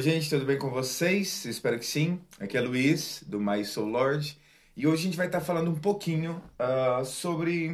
Oi, 0.00 0.04
gente, 0.04 0.30
tudo 0.30 0.46
bem 0.46 0.58
com 0.58 0.70
vocês? 0.70 1.44
Espero 1.44 1.78
que 1.78 1.84
sim. 1.84 2.18
Aqui 2.40 2.56
é 2.56 2.60
Luiz, 2.62 3.22
do 3.26 3.38
My 3.38 3.62
Soul 3.62 3.88
Lord. 3.88 4.40
E 4.74 4.86
hoje 4.86 5.02
a 5.02 5.04
gente 5.04 5.16
vai 5.18 5.26
estar 5.26 5.42
falando 5.42 5.70
um 5.70 5.74
pouquinho 5.74 6.42
uh, 6.58 7.04
sobre 7.04 7.72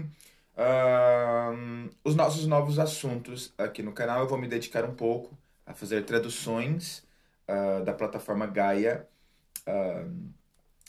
uh, 0.56 1.88
os 2.02 2.16
nossos 2.16 2.44
novos 2.44 2.80
assuntos 2.80 3.54
aqui 3.56 3.80
no 3.80 3.92
canal. 3.92 4.22
Eu 4.22 4.28
vou 4.28 4.36
me 4.38 4.48
dedicar 4.48 4.84
um 4.84 4.92
pouco 4.92 5.38
a 5.64 5.72
fazer 5.72 6.04
traduções 6.04 7.04
uh, 7.48 7.84
da 7.84 7.92
plataforma 7.92 8.44
Gaia. 8.44 9.06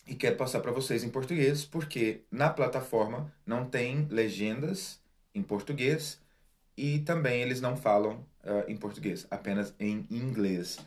e 0.07 0.15
quero 0.15 0.37
passar 0.37 0.59
para 0.61 0.71
vocês 0.71 1.03
em 1.03 1.09
português, 1.09 1.63
porque 1.63 2.21
na 2.31 2.49
plataforma 2.49 3.31
não 3.45 3.63
tem 3.69 4.07
legendas 4.09 4.99
em 5.35 5.43
português 5.43 6.19
e 6.75 6.97
também 6.97 7.43
eles 7.43 7.61
não 7.61 7.77
falam 7.77 8.25
em 8.67 8.75
português, 8.75 9.27
apenas 9.29 9.75
em 9.79 10.07
inglês. 10.09 10.79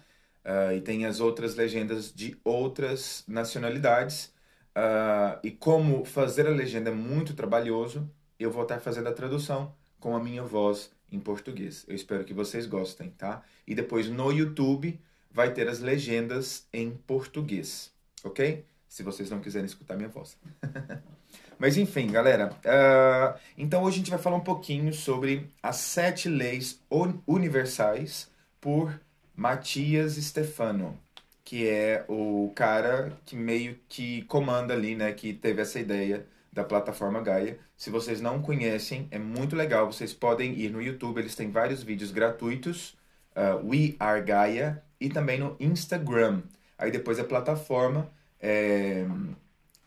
Uh, 0.45 0.73
e 0.77 0.81
tem 0.81 1.05
as 1.05 1.21
outras 1.21 1.55
legendas 1.55 2.13
de 2.13 2.37
outras 2.45 3.25
nacionalidades. 3.29 4.33
Uh, 4.71 5.39
e 5.43 5.51
como 5.51 6.05
fazer 6.05 6.47
a 6.47 6.51
legenda 6.51 6.91
é 6.91 6.95
muito 6.95 7.35
trabalhoso, 7.35 8.11
eu 8.39 8.51
vou 8.51 8.63
estar 8.63 8.81
fazendo 8.81 9.09
a 9.09 9.13
tradução 9.13 9.75
com 9.99 10.17
a 10.17 10.21
minha 10.21 10.43
voz 10.43 10.91
em 11.13 11.21
português. 11.21 11.85
Eu 11.87 11.95
espero 11.95 12.25
que 12.25 12.33
vocês 12.33 12.67
gostem, 12.67 13.11
tá? 13.11 13.43
E 13.67 13.75
depois 13.75 14.09
no 14.09 14.33
YouTube 14.33 14.99
vai 15.31 15.53
ter 15.53 15.69
as 15.69 15.81
legendas 15.81 16.67
em 16.73 16.91
português, 16.91 17.93
ok? 18.25 18.65
Se 18.89 19.03
vocês 19.03 19.31
não 19.31 19.41
quiserem 19.41 19.67
escutar 19.67 19.97
minha 19.97 20.09
voz. 20.09 20.37
Mas 21.59 21.77
enfim, 21.77 22.11
galera. 22.11 22.53
Uh, 22.65 23.39
então 23.57 23.83
hoje 23.83 23.97
a 23.97 23.99
gente 23.99 24.11
vai 24.11 24.19
falar 24.19 24.37
um 24.37 24.45
pouquinho 24.45 24.93
sobre 24.95 25.47
as 25.63 25.77
sete 25.77 26.29
leis 26.29 26.81
universais 27.27 28.31
por 28.61 28.99
Matias 29.37 30.15
Stefano, 30.15 30.99
que 31.45 31.69
é 31.69 32.05
o 32.09 32.53
cara 32.55 33.13
que 33.25 33.37
meio 33.37 33.79
que 33.89 34.23
comanda 34.23 34.75
ali, 34.75 34.95
né, 34.95 35.13
que 35.13 35.33
teve 35.33 35.63
essa 35.63 35.79
ideia 35.79 36.27
da 36.53 36.65
plataforma 36.65 37.21
Gaia. 37.23 37.59
Se 37.77 37.91
vocês 37.91 38.21
não 38.21 38.43
conhecem, 38.43 39.09
é 39.11 39.19
muito 39.19 39.57
legal. 39.57 39.91
Vocês 39.91 40.13
podem 40.13 40.53
ir 40.55 40.71
no 40.71 40.83
YouTube, 40.83 41.19
eles 41.19 41.35
têm 41.35 41.51
vários 41.51 41.83
vídeos 41.83 42.11
gratuitos, 42.11 42.97
uh, 43.37 43.67
We 43.67 43.95
Are 43.99 44.23
Gaia, 44.23 44.83
e 45.01 45.09
também 45.09 45.39
no 45.41 45.57
Instagram. 45.59 46.43
Aí 46.77 46.91
depois 46.91 47.19
a 47.19 47.25
plataforma, 47.25 48.11
é, 48.39 49.07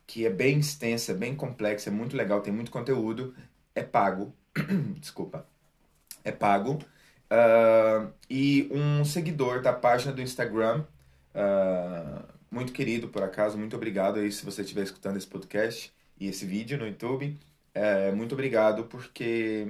que 0.07 0.25
é 0.25 0.29
bem 0.29 0.59
extensa, 0.59 1.13
bem 1.13 1.35
complexa, 1.35 1.89
é 1.89 1.93
muito 1.93 2.15
legal, 2.17 2.41
tem 2.41 2.53
muito 2.53 2.71
conteúdo, 2.71 3.35
é 3.75 3.83
pago. 3.83 4.33
Desculpa. 4.99 5.47
É 6.23 6.31
pago. 6.31 6.79
Uh, 7.33 8.13
e 8.29 8.69
um 8.71 9.03
seguidor 9.03 9.61
da 9.61 9.73
página 9.73 10.13
do 10.13 10.21
Instagram, 10.21 10.85
uh, 11.33 12.23
muito 12.51 12.71
querido 12.71 13.07
por 13.07 13.23
acaso, 13.23 13.57
muito 13.57 13.75
obrigado 13.75 14.19
aí 14.19 14.31
se 14.31 14.45
você 14.45 14.61
estiver 14.61 14.83
escutando 14.83 15.17
esse 15.17 15.25
podcast 15.25 15.91
e 16.19 16.27
esse 16.27 16.45
vídeo 16.45 16.77
no 16.77 16.85
YouTube. 16.85 17.39
Uh, 17.75 18.15
muito 18.15 18.33
obrigado 18.33 18.83
porque 18.83 19.67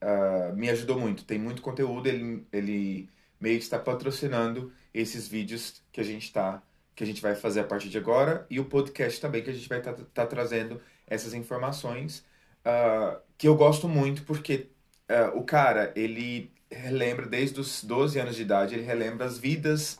ah, 0.00 0.52
me 0.54 0.70
ajudou 0.70 0.98
muito. 0.98 1.24
Tem 1.24 1.38
muito 1.38 1.62
conteúdo, 1.62 2.08
ele, 2.08 2.46
ele 2.52 3.08
meio 3.40 3.58
que 3.58 3.64
está 3.64 3.78
patrocinando 3.78 4.72
esses 4.94 5.26
vídeos 5.28 5.82
que 5.92 6.00
a 6.00 6.04
gente 6.04 6.24
está 6.24 6.62
que 6.94 7.04
a 7.04 7.06
gente 7.06 7.22
vai 7.22 7.36
fazer 7.36 7.60
a 7.60 7.64
partir 7.64 7.88
de 7.88 7.96
agora 7.96 8.44
e 8.50 8.58
o 8.58 8.64
podcast 8.64 9.20
também 9.20 9.40
que 9.40 9.50
a 9.50 9.52
gente 9.52 9.68
vai 9.68 9.78
estar 9.78 9.92
tá, 9.92 10.02
tá 10.12 10.26
trazendo 10.26 10.80
essas 11.06 11.32
informações 11.32 12.24
uh, 12.66 13.20
que 13.36 13.46
eu 13.46 13.54
gosto 13.54 13.88
muito 13.88 14.24
porque 14.24 14.68
uh, 15.10 15.38
o 15.38 15.44
cara, 15.44 15.92
ele 15.96 16.50
relembra, 16.70 17.26
desde 17.26 17.60
os 17.60 17.82
12 17.82 18.18
anos 18.18 18.36
de 18.36 18.42
idade, 18.42 18.74
ele 18.74 18.84
relembra 18.84 19.26
as 19.26 19.38
vidas 19.38 19.98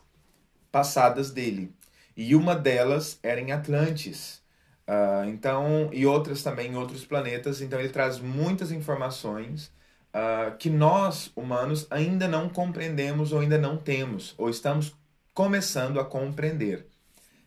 passadas 0.70 1.30
dele. 1.30 1.72
E 2.16 2.34
uma 2.34 2.54
delas 2.54 3.18
era 3.22 3.40
em 3.40 3.52
Atlantis. 3.52 4.42
Uh, 4.88 5.28
então, 5.28 5.90
e 5.92 6.06
outras 6.06 6.42
também 6.42 6.72
em 6.72 6.76
outros 6.76 7.04
planetas. 7.04 7.60
Então, 7.60 7.78
ele 7.78 7.90
traz 7.90 8.18
muitas 8.18 8.72
informações 8.72 9.72
uh, 10.14 10.56
que 10.58 10.70
nós, 10.70 11.30
humanos, 11.36 11.86
ainda 11.90 12.26
não 12.26 12.48
compreendemos 12.48 13.32
ou 13.32 13.40
ainda 13.40 13.58
não 13.58 13.76
temos, 13.76 14.34
ou 14.38 14.48
estamos 14.48 14.96
começando 15.32 16.00
a 16.00 16.04
compreender. 16.04 16.86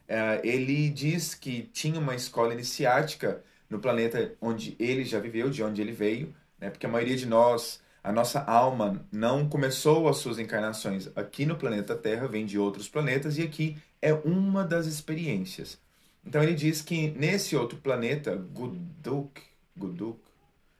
Uh, 0.07 0.39
ele 0.43 0.89
diz 0.89 1.33
que 1.33 1.63
tinha 1.73 1.99
uma 1.99 2.15
escola 2.15 2.53
iniciática 2.53 3.43
no 3.69 3.79
planeta 3.79 4.33
onde 4.41 4.75
ele 4.79 5.03
já 5.05 5.19
viveu, 5.19 5.49
de 5.49 5.63
onde 5.63 5.81
ele 5.81 5.93
veio, 5.93 6.33
né? 6.61 6.69
porque 6.69 6.85
a 6.85 6.89
maioria 6.89 7.17
de 7.17 7.25
nós, 7.25 7.81
a 8.03 8.11
nossa 8.11 8.41
alma 8.43 9.05
não 9.11 9.49
começou 9.49 10.07
as 10.07 10.17
suas 10.17 10.39
encarnações 10.39 11.09
aqui 11.15 11.45
no 11.45 11.57
planeta 11.57 11.95
Terra, 11.95 12.27
vem 12.27 12.45
de 12.45 12.57
outros 12.59 12.87
planetas 12.87 13.37
e 13.37 13.41
aqui 13.41 13.77
é 14.01 14.13
uma 14.13 14.63
das 14.63 14.85
experiências. 14.85 15.79
Então 16.25 16.41
ele 16.41 16.53
diz 16.53 16.81
que 16.81 17.09
nesse 17.11 17.55
outro 17.55 17.77
planeta, 17.79 18.35
Guduk, 18.35 19.41
Guduk, 19.75 20.19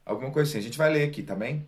alguma 0.05 0.31
coisa 0.31 0.49
assim, 0.49 0.59
a 0.59 0.61
gente 0.61 0.77
vai 0.77 0.93
ler 0.93 1.03
aqui, 1.09 1.23
tá 1.23 1.35
bem? 1.35 1.67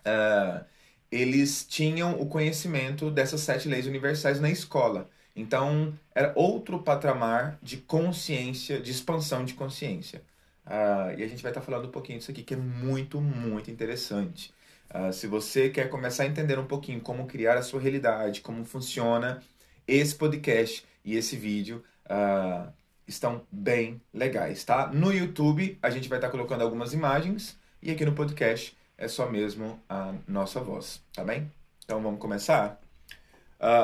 Uh, 0.00 0.64
eles 1.10 1.66
tinham 1.66 2.20
o 2.20 2.26
conhecimento 2.26 3.10
dessas 3.10 3.40
sete 3.40 3.68
leis 3.68 3.86
universais 3.86 4.40
na 4.40 4.50
escola. 4.50 5.08
Então, 5.34 5.98
era 6.14 6.32
outro 6.34 6.82
patamar 6.82 7.58
de 7.62 7.76
consciência, 7.76 8.80
de 8.80 8.90
expansão 8.90 9.44
de 9.44 9.54
consciência. 9.54 10.22
Uh, 10.66 11.16
e 11.16 11.22
a 11.22 11.28
gente 11.28 11.42
vai 11.42 11.52
estar 11.52 11.60
tá 11.60 11.64
falando 11.64 11.86
um 11.86 11.90
pouquinho 11.90 12.18
disso 12.18 12.30
aqui, 12.30 12.42
que 12.42 12.54
é 12.54 12.56
muito, 12.56 13.20
muito 13.20 13.70
interessante. 13.70 14.52
Uh, 14.92 15.12
se 15.12 15.26
você 15.26 15.70
quer 15.70 15.88
começar 15.88 16.24
a 16.24 16.26
entender 16.26 16.58
um 16.58 16.66
pouquinho 16.66 17.00
como 17.00 17.26
criar 17.26 17.56
a 17.56 17.62
sua 17.62 17.80
realidade, 17.80 18.40
como 18.40 18.64
funciona, 18.64 19.42
esse 19.86 20.14
podcast 20.14 20.84
e 21.04 21.16
esse 21.16 21.36
vídeo 21.36 21.84
uh, 22.06 22.72
estão 23.06 23.46
bem 23.50 24.00
legais, 24.12 24.64
tá? 24.64 24.88
No 24.88 25.12
YouTube 25.12 25.78
a 25.80 25.90
gente 25.90 26.08
vai 26.08 26.18
estar 26.18 26.28
tá 26.28 26.32
colocando 26.32 26.62
algumas 26.62 26.92
imagens 26.92 27.56
e 27.80 27.90
aqui 27.90 28.04
no 28.04 28.12
podcast 28.12 28.76
é 28.98 29.06
só 29.06 29.30
mesmo 29.30 29.80
a 29.88 30.14
nossa 30.26 30.58
voz, 30.60 31.00
tá 31.12 31.22
bem? 31.22 31.50
Então 31.84 32.02
vamos 32.02 32.18
começar? 32.18 32.80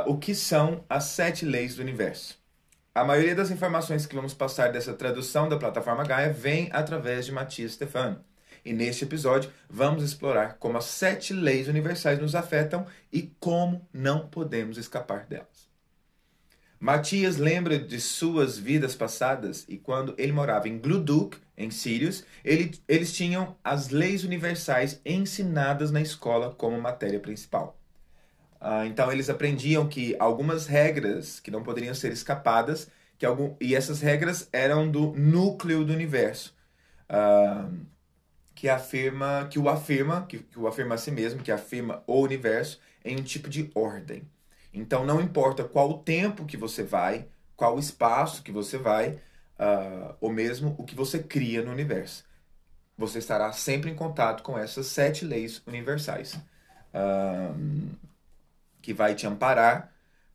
o 0.06 0.18
que 0.18 0.34
são 0.34 0.84
as 0.86 1.04
sete 1.04 1.46
leis 1.46 1.76
do 1.76 1.82
universo? 1.82 2.41
A 2.94 3.04
maioria 3.04 3.34
das 3.34 3.50
informações 3.50 4.04
que 4.04 4.14
vamos 4.14 4.34
passar 4.34 4.70
dessa 4.70 4.92
tradução 4.92 5.48
da 5.48 5.56
plataforma 5.56 6.04
Gaia 6.04 6.30
vem 6.30 6.68
através 6.72 7.24
de 7.24 7.32
Matias 7.32 7.72
Stefano. 7.72 8.22
E 8.62 8.74
neste 8.74 9.04
episódio 9.04 9.50
vamos 9.68 10.04
explorar 10.04 10.58
como 10.58 10.76
as 10.76 10.84
sete 10.84 11.32
leis 11.32 11.68
universais 11.68 12.18
nos 12.18 12.34
afetam 12.34 12.86
e 13.10 13.34
como 13.40 13.88
não 13.94 14.28
podemos 14.28 14.76
escapar 14.76 15.24
delas. 15.24 15.72
Matias 16.78 17.38
lembra 17.38 17.78
de 17.78 17.98
suas 17.98 18.58
vidas 18.58 18.94
passadas 18.94 19.64
e 19.66 19.78
quando 19.78 20.14
ele 20.18 20.32
morava 20.32 20.68
em 20.68 20.78
Gluduk, 20.78 21.38
em 21.56 21.70
Sirius, 21.70 22.24
ele, 22.44 22.78
eles 22.86 23.14
tinham 23.14 23.56
as 23.64 23.88
leis 23.88 24.22
universais 24.22 25.00
ensinadas 25.02 25.90
na 25.90 26.02
escola 26.02 26.54
como 26.54 26.78
matéria 26.78 27.20
principal. 27.20 27.81
Uh, 28.62 28.86
então 28.86 29.10
eles 29.10 29.28
aprendiam 29.28 29.88
que 29.88 30.14
algumas 30.20 30.68
regras 30.68 31.40
que 31.40 31.50
não 31.50 31.64
poderiam 31.64 31.92
ser 31.96 32.12
escapadas, 32.12 32.88
que 33.18 33.26
algum, 33.26 33.56
e 33.60 33.74
essas 33.74 34.00
regras 34.00 34.48
eram 34.52 34.88
do 34.88 35.12
núcleo 35.14 35.84
do 35.84 35.92
universo, 35.92 36.54
uh, 37.10 37.76
que 38.54 38.68
afirma, 38.68 39.48
que 39.50 39.58
o 39.58 39.68
afirma, 39.68 40.26
que, 40.28 40.38
que 40.38 40.60
o 40.60 40.68
afirma 40.68 40.94
a 40.94 40.98
si 40.98 41.10
mesmo, 41.10 41.42
que 41.42 41.50
afirma 41.50 42.04
o 42.06 42.20
universo 42.20 42.78
em 43.04 43.18
um 43.18 43.22
tipo 43.24 43.50
de 43.50 43.68
ordem. 43.74 44.22
Então 44.72 45.04
não 45.04 45.20
importa 45.20 45.64
qual 45.64 45.98
tempo 45.98 46.46
que 46.46 46.56
você 46.56 46.84
vai, 46.84 47.26
qual 47.56 47.80
espaço 47.80 48.44
que 48.44 48.52
você 48.52 48.78
vai, 48.78 49.18
uh, 49.58 50.14
ou 50.20 50.32
mesmo 50.32 50.76
o 50.78 50.84
que 50.84 50.94
você 50.94 51.20
cria 51.20 51.62
no 51.62 51.72
universo. 51.72 52.24
Você 52.96 53.18
estará 53.18 53.50
sempre 53.50 53.90
em 53.90 53.94
contato 53.96 54.44
com 54.44 54.56
essas 54.56 54.86
sete 54.86 55.24
leis 55.24 55.60
universais. 55.66 56.34
Uh, 56.94 57.90
que 58.82 58.92
vai 58.92 59.14
te 59.14 59.26
amparar 59.26 59.92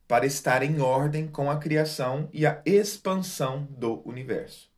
para 0.08 0.24
estar 0.24 0.62
em 0.62 0.80
ordem 0.80 1.28
com 1.28 1.50
a 1.50 1.58
criação 1.58 2.30
e 2.32 2.46
a 2.46 2.62
expansão 2.64 3.68
do 3.70 4.02
universo. 4.08 4.70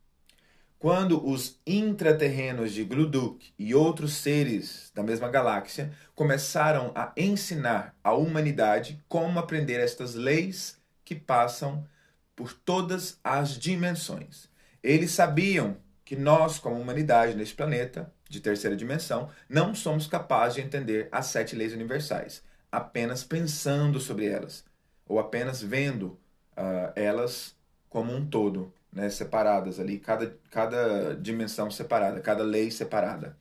Quando 0.77 1.25
os 1.25 1.59
intraterrenos 1.65 2.73
de 2.73 2.83
Gluduk 2.83 3.53
e 3.57 3.73
outros 3.73 4.15
seres 4.15 4.91
da 4.93 5.01
mesma 5.01 5.29
galáxia 5.29 5.93
começaram 6.13 6.91
a 6.93 7.13
ensinar 7.15 7.95
à 8.03 8.13
humanidade 8.13 9.01
como 9.07 9.39
aprender 9.39 9.79
estas 9.79 10.15
leis 10.15 10.77
que 11.05 11.15
passam 11.15 11.87
por 12.35 12.51
todas 12.51 13.19
as 13.23 13.57
dimensões. 13.57 14.49
Eles 14.83 15.11
sabiam 15.11 15.77
que 16.03 16.15
nós, 16.15 16.57
como 16.57 16.81
humanidade 16.81 17.35
neste 17.35 17.53
planeta 17.53 18.11
de 18.27 18.41
terceira 18.41 18.75
dimensão, 18.75 19.29
não 19.47 19.75
somos 19.75 20.07
capazes 20.07 20.55
de 20.55 20.61
entender 20.61 21.07
as 21.11 21.27
sete 21.27 21.55
leis 21.55 21.73
universais 21.73 22.41
apenas 22.71 23.23
pensando 23.23 23.99
sobre 23.99 24.27
elas, 24.27 24.63
ou 25.05 25.19
apenas 25.19 25.61
vendo 25.61 26.17
uh, 26.57 26.91
elas 26.95 27.55
como 27.89 28.13
um 28.15 28.25
todo, 28.25 28.73
né, 28.91 29.09
separadas 29.09 29.79
ali, 29.79 29.99
cada, 29.99 30.37
cada 30.49 31.15
dimensão 31.15 31.69
separada, 31.69 32.21
cada 32.21 32.43
lei 32.43 32.71
separada. 32.71 33.37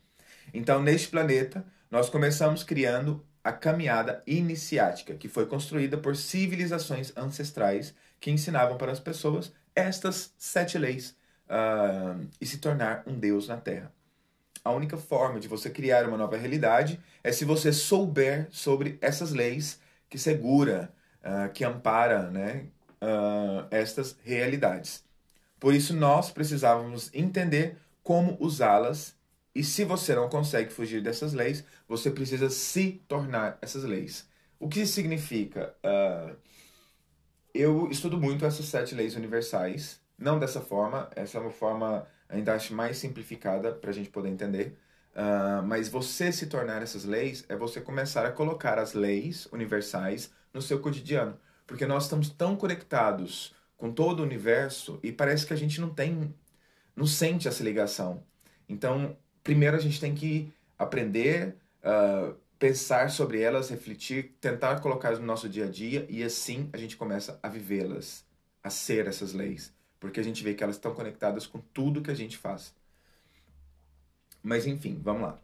Então, 0.53 0.83
neste 0.83 1.09
planeta, 1.09 1.65
nós 1.91 2.11
começamos 2.11 2.65
criando 2.65 3.25
a 3.43 3.53
caminhada 3.53 4.23
iniciática, 4.27 5.15
que 5.15 5.29
foi 5.29 5.47
construída 5.47 5.97
por 5.97 6.17
civilizações 6.17 7.13
ancestrais 7.17 7.95
que 8.19 8.31
ensinavam 8.31 8.77
para 8.77 8.93
as 8.93 9.01
pessoas 9.01 9.53
estas 9.75 10.35
sete 10.37 10.77
leis 10.77 11.17
uh, 11.47 12.27
e 12.41 12.47
se 12.47 12.59
tornar 12.59 13.03
um 13.07 13.19
Deus 13.19 13.49
na 13.49 13.57
Terra. 13.57 13.93
A 14.65 14.73
única 14.73 14.97
forma 14.97 15.41
de 15.41 15.49
você 15.49 15.71
criar 15.71 16.07
uma 16.07 16.17
nova 16.17 16.37
realidade 16.37 17.01
é 17.25 17.33
se 17.33 17.45
você 17.45 17.73
souber 17.73 18.49
sobre 18.51 18.99
essas 19.01 19.33
leis 19.33 19.81
que 20.09 20.19
segura, 20.19 20.93
uh, 21.25 21.51
que 21.53 21.65
ampara 21.65 22.31
né, 22.31 22.67
uh, 23.01 23.67
estas 23.71 24.17
realidades. 24.23 25.05
Por 25.59 25.75
isso, 25.75 25.95
nós 25.95 26.31
precisávamos 26.31 27.11
entender 27.15 27.77
como 28.03 28.37
usá-las 28.41 29.15
e 29.55 29.65
se 29.65 29.85
você 29.85 30.15
não 30.15 30.29
consegue 30.29 30.73
fugir 30.73 31.03
dessas 31.03 31.33
leis, 31.33 31.65
você 31.89 32.11
precisa 32.11 32.49
se 32.49 33.03
tornar 33.09 33.59
essas 33.61 33.85
leis. 33.85 34.29
O 34.59 34.69
que 34.69 34.81
isso 34.83 34.93
significa? 34.93 35.75
Uh, 35.85 36.37
eu 37.53 37.91
estudo 37.91 38.19
muito 38.19 38.45
essas 38.45 38.67
sete 38.67 38.95
leis 38.95 39.17
universais, 39.17 40.01
não 40.19 40.39
dessa 40.39 40.61
forma, 40.61 41.11
essa 41.17 41.39
é 41.39 41.41
uma 41.41 41.51
forma 41.51 42.07
ainda 42.31 42.55
acho 42.55 42.75
mais 42.75 42.97
simplificada 42.97 43.73
para 43.73 43.91
a 43.91 43.93
gente 43.93 44.09
poder 44.09 44.29
entender. 44.29 44.79
Uh, 45.13 45.63
mas 45.67 45.89
você 45.89 46.31
se 46.31 46.47
tornar 46.47 46.83
essas 46.83 47.05
leis 47.05 47.45
é 47.49 47.57
você 47.57 47.81
começar 47.81 48.25
a 48.25 48.31
colocar 48.31 48.79
as 48.79 48.95
leis 48.95 49.47
universais 49.53 50.33
no 50.55 50.63
seu 50.63 50.81
cotidiano. 50.81 51.39
Porque 51.67 51.85
nós 51.87 52.05
estamos 52.05 52.31
tão 52.31 52.57
conectados 52.57 53.55
com 53.77 53.93
todo 53.93 54.21
o 54.21 54.23
universo 54.23 54.99
e 55.03 55.11
parece 55.11 55.47
que 55.47 55.53
a 55.53 55.57
gente 55.57 55.81
não 55.81 55.91
tem, 55.91 56.35
não 56.95 57.07
sente 57.07 57.49
essa 57.49 57.63
ligação. 57.63 58.23
Então, 58.69 59.17
primeiro 59.43 59.77
a 59.77 59.81
gente 59.81 60.01
tem 60.01 60.15
que 60.15 60.53
aprender, 60.79 61.57
uh, 61.83 62.35
pensar 62.59 63.11
sobre 63.11 63.41
elas, 63.41 63.71
refletir, 63.71 64.37
tentar 64.41 64.81
colocá-las 64.81 65.19
no 65.19 65.27
nosso 65.27 65.49
dia 65.49 65.65
a 65.65 65.71
dia 65.71 66.07
e 66.09 66.23
assim 66.23 66.69
a 66.73 66.77
gente 66.77 66.97
começa 66.97 67.39
a 67.43 67.49
vivê-las, 67.49 68.25
a 68.63 68.71
ser 68.71 69.07
essas 69.07 69.33
leis, 69.33 69.73
porque 70.01 70.19
a 70.19 70.25
gente 70.25 70.43
vê 70.43 70.55
que 70.55 70.65
elas 70.65 70.77
estão 70.77 70.95
conectadas 70.95 71.47
com 71.47 71.61
tudo 71.61 72.03
que 72.03 72.11
a 72.11 72.17
gente 72.17 72.37
faz. 72.37 72.75
Mas 74.43 74.67
enfim, 74.67 74.99
vamos 75.03 75.23
lá. 75.23 75.39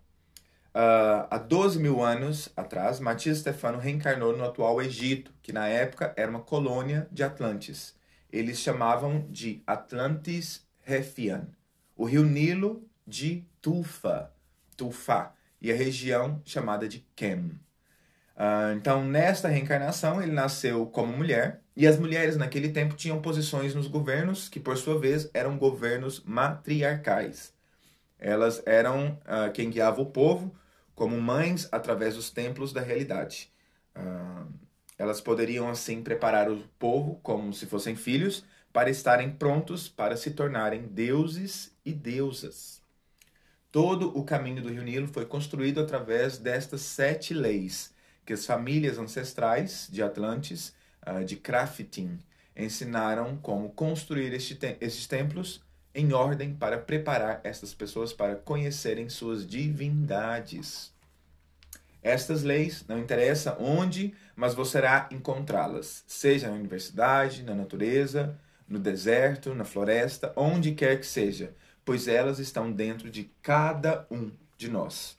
Uh, 0.74 1.28
há 1.30 1.38
12 1.38 1.78
mil 1.78 2.02
anos 2.02 2.50
atrás, 2.56 2.98
Matias 2.98 3.38
Stefano 3.38 3.78
reencarnou 3.78 4.36
no 4.36 4.44
atual 4.44 4.82
Egito, 4.82 5.32
que 5.42 5.52
na 5.52 5.68
época 5.68 6.12
era 6.16 6.30
uma 6.30 6.40
colônia 6.40 7.06
de 7.12 7.22
Atlantes. 7.22 7.94
Eles 8.30 8.58
chamavam 8.58 9.26
de 9.30 9.62
Atlantis 9.66 10.66
Refian. 10.82 11.48
O 11.96 12.04
rio 12.04 12.24
Nilo 12.24 12.86
de 13.06 13.46
Tufa, 13.62 14.30
Tufa, 14.76 15.32
e 15.60 15.72
a 15.72 15.74
região 15.74 16.42
chamada 16.44 16.86
de 16.86 17.00
Kem. 17.14 17.58
Uh, 18.36 18.76
então, 18.76 19.02
nesta 19.02 19.48
reencarnação, 19.48 20.22
ele 20.22 20.32
nasceu 20.32 20.84
como 20.86 21.16
mulher, 21.16 21.62
e 21.76 21.86
as 21.86 21.98
mulheres 21.98 22.36
naquele 22.36 22.70
tempo 22.70 22.94
tinham 22.94 23.20
posições 23.20 23.74
nos 23.74 23.86
governos, 23.86 24.48
que 24.48 24.58
por 24.58 24.78
sua 24.78 24.98
vez 24.98 25.28
eram 25.34 25.58
governos 25.58 26.22
matriarcais. 26.24 27.52
Elas 28.18 28.62
eram 28.64 29.20
uh, 29.22 29.52
quem 29.52 29.68
guiava 29.68 30.00
o 30.00 30.06
povo 30.06 30.54
como 30.94 31.20
mães 31.20 31.68
através 31.70 32.14
dos 32.14 32.30
templos 32.30 32.72
da 32.72 32.80
realidade. 32.80 33.52
Uh, 33.94 34.50
elas 34.98 35.20
poderiam 35.20 35.68
assim 35.68 36.02
preparar 36.02 36.50
o 36.50 36.64
povo 36.78 37.20
como 37.22 37.52
se 37.52 37.66
fossem 37.66 37.94
filhos 37.94 38.42
para 38.72 38.88
estarem 38.88 39.30
prontos 39.30 39.88
para 39.88 40.16
se 40.16 40.30
tornarem 40.30 40.82
deuses 40.82 41.70
e 41.84 41.92
deusas. 41.92 42.80
Todo 43.70 44.16
o 44.18 44.24
caminho 44.24 44.62
do 44.62 44.70
Rio 44.70 44.82
Nilo 44.82 45.08
foi 45.08 45.26
construído 45.26 45.80
através 45.80 46.38
destas 46.38 46.80
sete 46.80 47.34
leis 47.34 47.94
que 48.24 48.32
as 48.32 48.44
famílias 48.44 48.98
ancestrais 48.98 49.88
de 49.90 50.02
Atlantes, 50.02 50.74
uh, 51.06 51.24
de 51.24 51.36
Crafting, 51.36 52.18
ensinaram 52.56 53.36
como 53.38 53.70
construir 53.70 54.32
este 54.32 54.54
te 54.54 54.76
esses 54.80 55.06
templos 55.06 55.62
em 55.94 56.12
ordem 56.12 56.54
para 56.54 56.78
preparar 56.78 57.40
estas 57.44 57.72
pessoas 57.72 58.12
para 58.12 58.36
conhecerem 58.36 59.08
suas 59.08 59.46
divindades. 59.46 60.92
Estas 62.02 62.42
leis, 62.42 62.84
não 62.86 62.98
interessa 62.98 63.56
onde, 63.58 64.14
mas 64.34 64.54
você 64.54 64.78
irá 64.78 65.08
encontrá-las, 65.10 66.04
seja 66.06 66.48
na 66.48 66.54
universidade, 66.54 67.42
na 67.42 67.54
natureza, 67.54 68.38
no 68.68 68.78
deserto, 68.78 69.54
na 69.54 69.64
floresta, 69.64 70.32
onde 70.36 70.72
quer 70.72 71.00
que 71.00 71.06
seja 71.06 71.52
pois 71.86 72.08
elas 72.08 72.40
estão 72.40 72.70
dentro 72.70 73.08
de 73.08 73.30
cada 73.40 74.04
um 74.10 74.32
de 74.58 74.68
nós. 74.68 75.16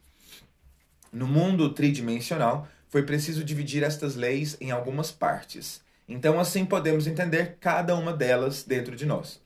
No 1.11 1.25
mundo 1.25 1.73
tridimensional, 1.73 2.67
foi 2.87 3.03
preciso 3.03 3.43
dividir 3.43 3.83
estas 3.83 4.15
leis 4.15 4.57
em 4.59 4.71
algumas 4.71 5.11
partes. 5.11 5.81
Então, 6.07 6.39
assim 6.39 6.65
podemos 6.65 7.05
entender 7.05 7.57
cada 7.59 7.95
uma 7.95 8.13
delas 8.13 8.63
dentro 8.63 8.95
de 8.95 9.05
nós. 9.05 9.41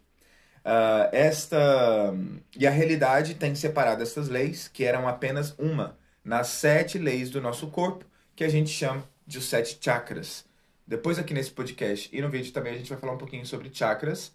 Uh, 0.63 1.09
esta 1.11 2.13
e 2.55 2.67
a 2.67 2.69
realidade 2.69 3.33
tem 3.33 3.55
separado 3.55 4.03
estas 4.03 4.29
leis, 4.29 4.67
que 4.67 4.83
eram 4.83 5.07
apenas 5.07 5.55
uma, 5.57 5.97
nas 6.23 6.47
sete 6.47 6.99
leis 6.99 7.31
do 7.31 7.41
nosso 7.41 7.67
corpo, 7.67 8.05
que 8.35 8.43
a 8.43 8.49
gente 8.49 8.69
chama 8.69 9.03
de 9.25 9.39
os 9.39 9.45
sete 9.45 9.79
chakras. 9.81 10.45
Depois 10.85 11.17
aqui 11.17 11.33
nesse 11.33 11.51
podcast 11.51 12.09
e 12.15 12.21
no 12.21 12.29
vídeo 12.29 12.51
também 12.51 12.73
a 12.73 12.77
gente 12.77 12.89
vai 12.89 12.99
falar 12.99 13.13
um 13.13 13.17
pouquinho 13.17 13.45
sobre 13.45 13.71
chakras, 13.73 14.27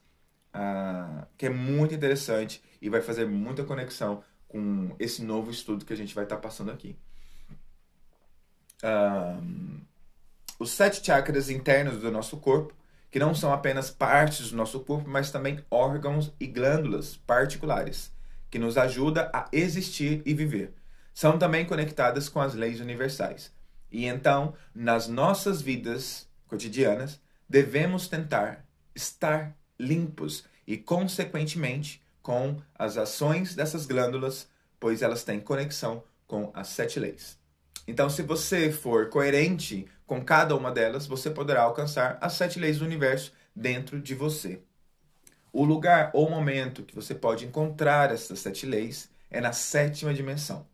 uh, 0.54 1.26
que 1.36 1.46
é 1.46 1.50
muito 1.50 1.94
interessante 1.94 2.60
e 2.82 2.88
vai 2.88 3.00
fazer 3.00 3.26
muita 3.26 3.62
conexão 3.62 4.24
com 4.48 4.94
esse 4.98 5.22
novo 5.22 5.50
estudo 5.50 5.84
que 5.84 5.92
a 5.92 5.96
gente 5.96 6.14
vai 6.14 6.24
estar 6.24 6.36
tá 6.36 6.42
passando 6.42 6.72
aqui. 6.72 6.96
Um, 8.84 9.80
os 10.58 10.70
sete 10.70 11.04
chakras 11.04 11.50
internos 11.50 12.00
do 12.00 12.10
nosso 12.10 12.36
corpo, 12.38 12.74
que 13.10 13.18
não 13.18 13.34
são 13.34 13.52
apenas 13.52 13.90
partes 13.90 14.50
do 14.50 14.56
nosso 14.56 14.80
corpo, 14.80 15.08
mas 15.08 15.30
também 15.30 15.64
órgãos 15.70 16.32
e 16.38 16.46
glândulas 16.46 17.16
particulares, 17.16 18.12
que 18.50 18.58
nos 18.58 18.76
ajuda 18.76 19.30
a 19.32 19.48
existir 19.52 20.22
e 20.24 20.34
viver. 20.34 20.74
São 21.14 21.38
também 21.38 21.64
conectadas 21.64 22.28
com 22.28 22.40
as 22.40 22.54
leis 22.54 22.80
universais. 22.80 23.52
E 23.90 24.04
então, 24.06 24.54
nas 24.74 25.08
nossas 25.08 25.62
vidas 25.62 26.28
cotidianas, 26.46 27.20
devemos 27.48 28.08
tentar 28.08 28.64
estar 28.94 29.56
limpos 29.78 30.44
e, 30.66 30.76
consequentemente, 30.76 32.02
com 32.22 32.60
as 32.74 32.96
ações 32.96 33.54
dessas 33.54 33.86
glândulas, 33.86 34.48
pois 34.80 35.00
elas 35.00 35.22
têm 35.22 35.38
conexão 35.38 36.02
com 36.26 36.50
as 36.52 36.68
sete 36.68 36.98
leis. 36.98 37.38
Então, 37.86 38.10
se 38.10 38.22
você 38.22 38.72
for 38.72 39.08
coerente 39.08 39.86
com 40.06 40.24
cada 40.24 40.56
uma 40.56 40.72
delas, 40.72 41.06
você 41.06 41.30
poderá 41.30 41.62
alcançar 41.62 42.18
as 42.20 42.32
sete 42.32 42.58
leis 42.58 42.78
do 42.78 42.84
universo 42.84 43.32
dentro 43.54 44.00
de 44.00 44.14
você. 44.14 44.60
O 45.52 45.64
lugar 45.64 46.10
ou 46.12 46.28
momento 46.28 46.82
que 46.82 46.94
você 46.94 47.14
pode 47.14 47.46
encontrar 47.46 48.12
essas 48.12 48.40
sete 48.40 48.66
leis 48.66 49.10
é 49.30 49.40
na 49.40 49.52
sétima 49.52 50.12
dimensão. 50.12 50.66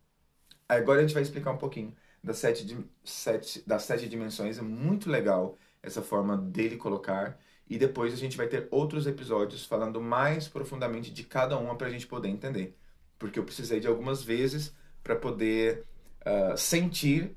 Agora 0.67 0.99
a 0.99 1.01
gente 1.03 1.13
vai 1.13 1.23
explicar 1.23 1.51
um 1.51 1.57
pouquinho 1.57 1.95
das 2.23 2.37
sete, 2.37 2.77
sete, 3.03 3.63
das 3.67 3.83
sete 3.83 4.09
dimensões. 4.09 4.57
É 4.57 4.61
muito 4.61 5.09
legal 5.09 5.57
essa 5.81 6.01
forma 6.01 6.37
dele 6.37 6.77
colocar. 6.77 7.37
E 7.69 7.77
depois 7.77 8.13
a 8.13 8.17
gente 8.17 8.37
vai 8.37 8.47
ter 8.47 8.67
outros 8.71 9.07
episódios 9.07 9.65
falando 9.65 10.01
mais 10.01 10.47
profundamente 10.47 11.11
de 11.11 11.23
cada 11.23 11.57
uma 11.57 11.75
para 11.75 11.87
a 11.87 11.89
gente 11.89 12.07
poder 12.07 12.29
entender. 12.29 12.77
Porque 13.19 13.39
eu 13.39 13.43
precisei 13.43 13.79
de 13.79 13.87
algumas 13.87 14.23
vezes 14.23 14.73
para 15.03 15.15
poder 15.15 15.85
uh, 16.25 16.57
sentir 16.57 17.35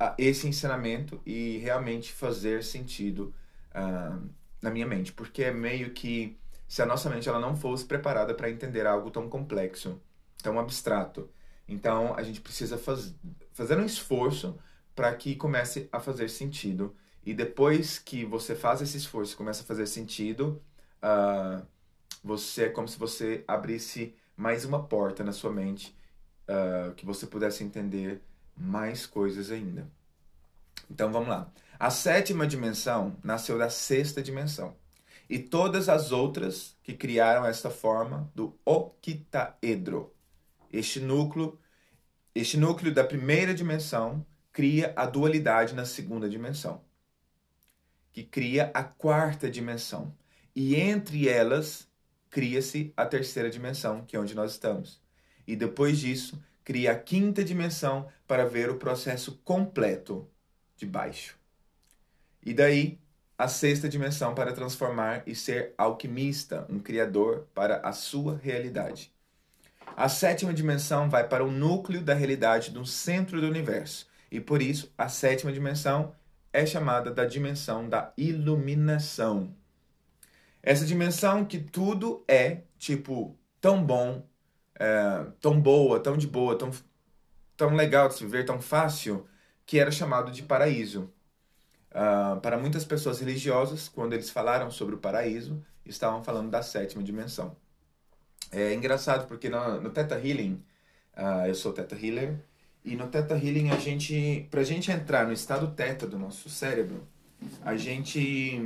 uh, 0.00 0.14
esse 0.18 0.46
ensinamento 0.46 1.20
e 1.26 1.58
realmente 1.58 2.12
fazer 2.12 2.62
sentido 2.62 3.34
uh, 3.74 4.28
na 4.60 4.70
minha 4.70 4.86
mente. 4.86 5.12
Porque 5.12 5.44
é 5.44 5.50
meio 5.52 5.90
que 5.90 6.38
se 6.68 6.80
a 6.80 6.86
nossa 6.86 7.10
mente 7.10 7.28
ela 7.28 7.40
não 7.40 7.56
fosse 7.56 7.84
preparada 7.84 8.34
para 8.34 8.50
entender 8.50 8.86
algo 8.86 9.10
tão 9.10 9.28
complexo, 9.28 10.00
tão 10.42 10.58
abstrato. 10.58 11.28
Então 11.68 12.14
a 12.16 12.22
gente 12.22 12.40
precisa 12.40 12.78
faz, 12.78 13.14
fazer 13.52 13.78
um 13.78 13.84
esforço 13.84 14.58
para 14.94 15.14
que 15.14 15.34
comece 15.36 15.88
a 15.92 16.00
fazer 16.00 16.28
sentido 16.28 16.94
e 17.24 17.32
depois 17.32 17.98
que 17.98 18.24
você 18.24 18.54
faz 18.54 18.82
esse 18.82 18.96
esforço 18.96 19.36
começa 19.36 19.62
a 19.62 19.66
fazer 19.66 19.86
sentido, 19.86 20.60
uh, 21.02 21.64
você 22.22 22.64
é 22.64 22.68
como 22.68 22.88
se 22.88 22.98
você 22.98 23.44
abrisse 23.46 24.14
mais 24.36 24.64
uma 24.64 24.82
porta 24.82 25.22
na 25.22 25.32
sua 25.32 25.52
mente, 25.52 25.96
uh, 26.48 26.94
que 26.94 27.04
você 27.04 27.26
pudesse 27.26 27.64
entender 27.64 28.22
mais 28.56 29.06
coisas 29.06 29.50
ainda. 29.50 29.88
Então 30.90 31.10
vamos 31.10 31.28
lá. 31.28 31.50
A 31.78 31.90
sétima 31.90 32.46
dimensão 32.46 33.16
nasceu 33.22 33.58
da 33.58 33.70
sexta 33.70 34.22
dimensão. 34.22 34.76
E 35.28 35.38
todas 35.38 35.88
as 35.88 36.12
outras 36.12 36.76
que 36.82 36.92
criaram 36.92 37.46
esta 37.46 37.70
forma 37.70 38.30
do 38.34 38.54
octaedro. 38.64 40.12
Este 40.72 41.00
núcleo, 41.00 41.58
este 42.34 42.56
núcleo 42.56 42.92
da 42.92 43.04
primeira 43.04 43.54
dimensão 43.54 44.24
cria 44.52 44.92
a 44.96 45.06
dualidade 45.06 45.74
na 45.74 45.84
segunda 45.84 46.28
dimensão 46.28 46.82
que 48.12 48.22
cria 48.22 48.70
a 48.74 48.84
quarta 48.84 49.50
dimensão. 49.50 50.14
E 50.54 50.76
entre 50.76 51.28
elas, 51.28 51.88
cria-se 52.30 52.92
a 52.96 53.06
terceira 53.06 53.50
dimensão, 53.50 54.04
que 54.04 54.14
é 54.14 54.20
onde 54.20 54.34
nós 54.34 54.52
estamos. 54.52 55.01
E 55.46 55.56
depois 55.56 55.98
disso, 55.98 56.42
cria 56.64 56.92
a 56.92 56.98
quinta 56.98 57.44
dimensão 57.44 58.08
para 58.26 58.46
ver 58.46 58.70
o 58.70 58.76
processo 58.76 59.40
completo 59.44 60.28
de 60.76 60.86
baixo. 60.86 61.36
E 62.44 62.52
daí, 62.52 62.98
a 63.36 63.48
sexta 63.48 63.88
dimensão 63.88 64.34
para 64.34 64.52
transformar 64.52 65.22
e 65.26 65.34
ser 65.34 65.74
alquimista, 65.76 66.66
um 66.68 66.78
criador 66.78 67.46
para 67.54 67.78
a 67.78 67.92
sua 67.92 68.36
realidade. 68.36 69.12
A 69.96 70.08
sétima 70.08 70.54
dimensão 70.54 71.10
vai 71.10 71.26
para 71.28 71.44
o 71.44 71.50
núcleo 71.50 72.02
da 72.02 72.14
realidade 72.14 72.70
do 72.70 72.86
centro 72.86 73.40
do 73.40 73.46
universo. 73.46 74.06
E 74.30 74.40
por 74.40 74.62
isso, 74.62 74.92
a 74.96 75.08
sétima 75.08 75.52
dimensão 75.52 76.14
é 76.52 76.64
chamada 76.64 77.10
da 77.10 77.24
dimensão 77.24 77.88
da 77.88 78.12
iluminação. 78.16 79.54
Essa 80.62 80.86
dimensão 80.86 81.44
que 81.44 81.58
tudo 81.58 82.24
é, 82.28 82.62
tipo, 82.78 83.36
tão 83.60 83.84
bom, 83.84 84.24
é, 84.78 85.26
tão 85.40 85.60
boa, 85.60 86.00
tão 86.00 86.16
de 86.16 86.26
boa, 86.26 86.56
tão, 86.56 86.70
tão 87.56 87.74
legal 87.74 88.08
de 88.08 88.14
se 88.14 88.24
viver, 88.24 88.44
tão 88.44 88.60
fácil, 88.60 89.26
que 89.66 89.78
era 89.78 89.90
chamado 89.90 90.30
de 90.30 90.42
paraíso. 90.42 91.10
Uh, 91.90 92.40
para 92.40 92.56
muitas 92.56 92.84
pessoas 92.84 93.20
religiosas, 93.20 93.88
quando 93.88 94.14
eles 94.14 94.30
falaram 94.30 94.70
sobre 94.70 94.94
o 94.94 94.98
paraíso, 94.98 95.62
estavam 95.84 96.24
falando 96.24 96.50
da 96.50 96.62
sétima 96.62 97.02
dimensão. 97.02 97.54
É 98.50 98.72
engraçado 98.72 99.26
porque 99.26 99.48
no, 99.48 99.80
no 99.80 99.90
Theta 99.90 100.16
Healing, 100.16 100.62
uh, 101.16 101.46
eu 101.46 101.54
sou 101.54 101.72
Theta 101.72 101.94
Healer, 101.94 102.38
e 102.84 102.96
no 102.96 103.08
Theta 103.08 103.34
Healing 103.34 103.70
a 103.70 103.76
gente, 103.76 104.48
pra 104.50 104.64
gente 104.64 104.90
entrar 104.90 105.26
no 105.26 105.32
estado 105.32 105.70
Theta 105.72 106.06
do 106.06 106.18
nosso 106.18 106.48
cérebro, 106.48 107.06
a 107.62 107.76
gente 107.76 108.60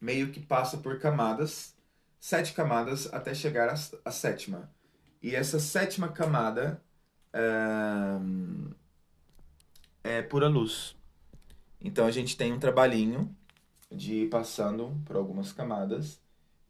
meio 0.00 0.30
que 0.30 0.40
passa 0.40 0.78
por 0.78 0.98
camadas, 0.98 1.73
sete 2.24 2.54
camadas 2.54 3.12
até 3.12 3.34
chegar 3.34 3.68
à, 3.68 4.10
sétima. 4.10 4.72
E 5.22 5.34
essa 5.34 5.60
sétima 5.60 6.08
camada 6.08 6.82
é, 7.34 8.18
é 10.02 10.22
pura 10.22 10.48
luz. 10.48 10.96
Então 11.78 12.06
a 12.06 12.10
gente 12.10 12.34
tem 12.34 12.50
um 12.50 12.58
trabalhinho 12.58 13.30
de 13.92 14.22
ir 14.22 14.30
passando 14.30 14.98
por 15.04 15.16
algumas 15.16 15.52
camadas 15.52 16.18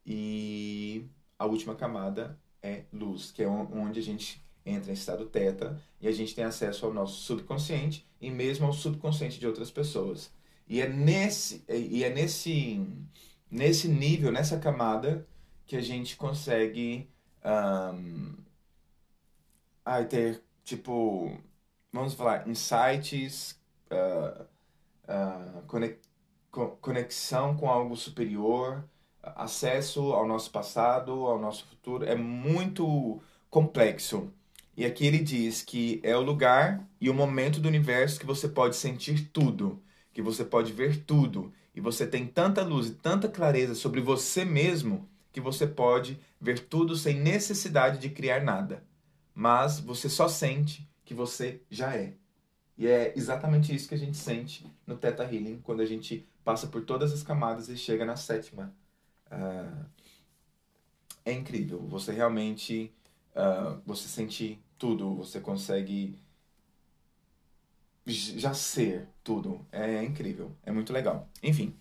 e 0.05 1.07
a 1.39 1.47
última 1.47 1.77
camada 1.77 2.37
é 2.61 2.83
luz, 2.93 3.31
que 3.31 3.41
é 3.41 3.47
onde 3.47 4.01
a 4.01 4.03
gente 4.03 4.45
entra 4.67 4.91
em 4.91 4.95
estado 4.95 5.25
teta 5.25 5.81
e 6.01 6.09
a 6.09 6.13
gente 6.13 6.35
tem 6.35 6.43
acesso 6.43 6.85
ao 6.85 6.93
nosso 6.93 7.23
subconsciente 7.23 8.05
e 8.21 8.29
mesmo 8.29 8.67
ao 8.67 8.73
subconsciente 8.73 9.39
de 9.39 9.47
outras 9.47 9.71
pessoas. 9.71 10.33
E 10.69 10.81
é 10.81 10.89
nesse 10.89 11.65
e 11.69 12.03
é 12.03 12.11
nesse 12.11 12.85
nesse 13.49 13.87
nível, 13.87 14.33
nessa 14.33 14.59
camada 14.59 15.25
que 15.67 15.77
a 15.77 15.81
gente 15.81 16.17
consegue 16.17 17.09
um, 17.45 18.37
ter 20.09 20.43
tipo 20.65 21.39
vamos 21.95 22.15
falar 22.15 22.49
insights, 22.49 23.57
uh, 23.89 24.45
uh, 25.09 26.77
conexão 26.81 27.57
com 27.57 27.71
algo 27.71 27.97
superior, 27.97 28.85
acesso 29.23 30.13
ao 30.13 30.27
nosso 30.27 30.51
passado, 30.51 31.13
ao 31.13 31.39
nosso 31.39 31.65
futuro. 31.67 32.05
É 32.05 32.17
muito 32.17 33.23
complexo. 33.49 34.29
E 34.77 34.85
aqui 34.85 35.07
ele 35.07 35.21
diz 35.21 35.63
que 35.63 36.01
é 36.03 36.17
o 36.17 36.21
lugar 36.21 36.85
e 37.01 37.09
o 37.09 37.15
momento 37.15 37.61
do 37.61 37.69
universo 37.69 38.19
que 38.19 38.27
você 38.27 38.49
pode 38.49 38.75
sentir 38.75 39.31
tudo, 39.33 39.81
que 40.13 40.21
você 40.21 40.45
pode 40.45 40.73
ver 40.73 41.05
tudo, 41.05 41.53
e 41.73 41.81
você 41.81 42.05
tem 42.05 42.27
tanta 42.27 42.63
luz 42.65 42.89
e 42.89 42.95
tanta 42.95 43.29
clareza 43.29 43.77
sobre 43.77 44.01
você 44.01 44.45
mesmo 44.45 45.09
que 45.35 45.41
você 45.41 45.67
pode 45.67 46.19
ver 46.41 46.61
tudo 46.61 46.95
sem 46.95 47.21
necessidade 47.21 47.99
de 47.99 48.09
criar 48.09 48.41
nada. 48.41 48.85
Mas 49.35 49.81
você 49.81 50.09
só 50.09 50.29
sente 50.29 50.89
que 51.05 51.13
você 51.13 51.61
já 51.69 51.93
é. 51.97 52.15
E 52.79 52.87
é 52.87 53.13
exatamente 53.17 53.75
isso 53.75 53.89
que 53.89 53.97
a 53.97 53.99
gente 53.99 54.17
sente 54.17 54.65
no 54.87 54.97
Theta 54.97 55.25
Healing 55.25 55.61
quando 55.61 55.81
a 55.81 55.87
gente 55.87 56.25
passa 56.45 56.69
por 56.69 56.85
todas 56.85 57.13
as 57.13 57.25
camadas 57.25 57.69
e 57.69 57.77
chega 57.77 58.05
na 58.05 58.15
sétima. 58.15 58.73
Uh, 59.27 59.85
é 61.25 61.33
incrível. 61.33 61.81
Você 61.89 62.13
realmente 62.13 62.95
uh, 63.35 63.81
você 63.85 64.07
sente 64.07 64.63
tudo, 64.79 65.17
você 65.17 65.41
consegue 65.41 66.17
já 68.07 68.55
ser 68.55 69.09
tudo. 69.25 69.67
É 69.73 70.01
incrível, 70.05 70.53
é 70.63 70.71
muito 70.71 70.93
legal. 70.93 71.29
Enfim. 71.43 71.75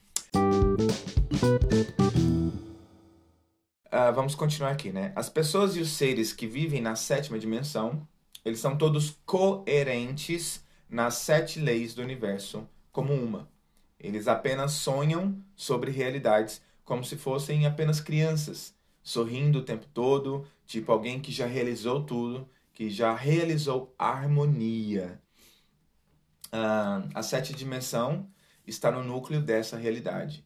Uh, 3.94 4.12
vamos 4.12 4.34
continuar 4.34 4.72
aqui, 4.72 4.92
né? 4.92 5.14
As 5.16 5.30
pessoas 5.30 5.76
e 5.76 5.80
os 5.80 5.92
seres 5.92 6.34
que 6.34 6.48
vivem 6.48 6.82
na 6.82 6.96
sétima 6.96 7.38
dimensão, 7.38 8.08
eles 8.44 8.60
são 8.60 8.76
todos 8.76 9.20
coerentes 9.24 10.66
nas 10.90 11.18
sete 11.18 11.60
leis 11.60 11.94
do 11.94 12.02
universo 12.02 12.68
como 12.92 13.14
uma. 13.14 13.48
Eles 14.00 14.28
apenas 14.28 14.72
sonham 14.72 15.38
sobre 15.56 15.92
realidades 15.92 16.60
como 16.84 17.04
se 17.04 17.16
fossem 17.18 17.68
apenas 17.68 18.02
crianças, 18.02 18.76
sorrindo 19.04 19.60
o 19.60 19.64
tempo 19.64 19.86
todo, 19.94 20.44
tipo 20.66 20.92
alguém 20.92 21.20
que 21.20 21.32
já 21.32 21.46
realizou 21.46 22.04
tudo, 22.04 22.50
que 22.74 22.90
já 22.90 23.14
realizou 23.14 23.94
harmonia. 23.96 25.22
Uh, 26.48 27.12
a 27.14 27.22
sete 27.22 27.54
dimensão 27.54 28.28
está 28.66 28.92
no 28.92 29.04
núcleo 29.04 29.40
dessa 29.40 29.78
realidade, 29.78 30.44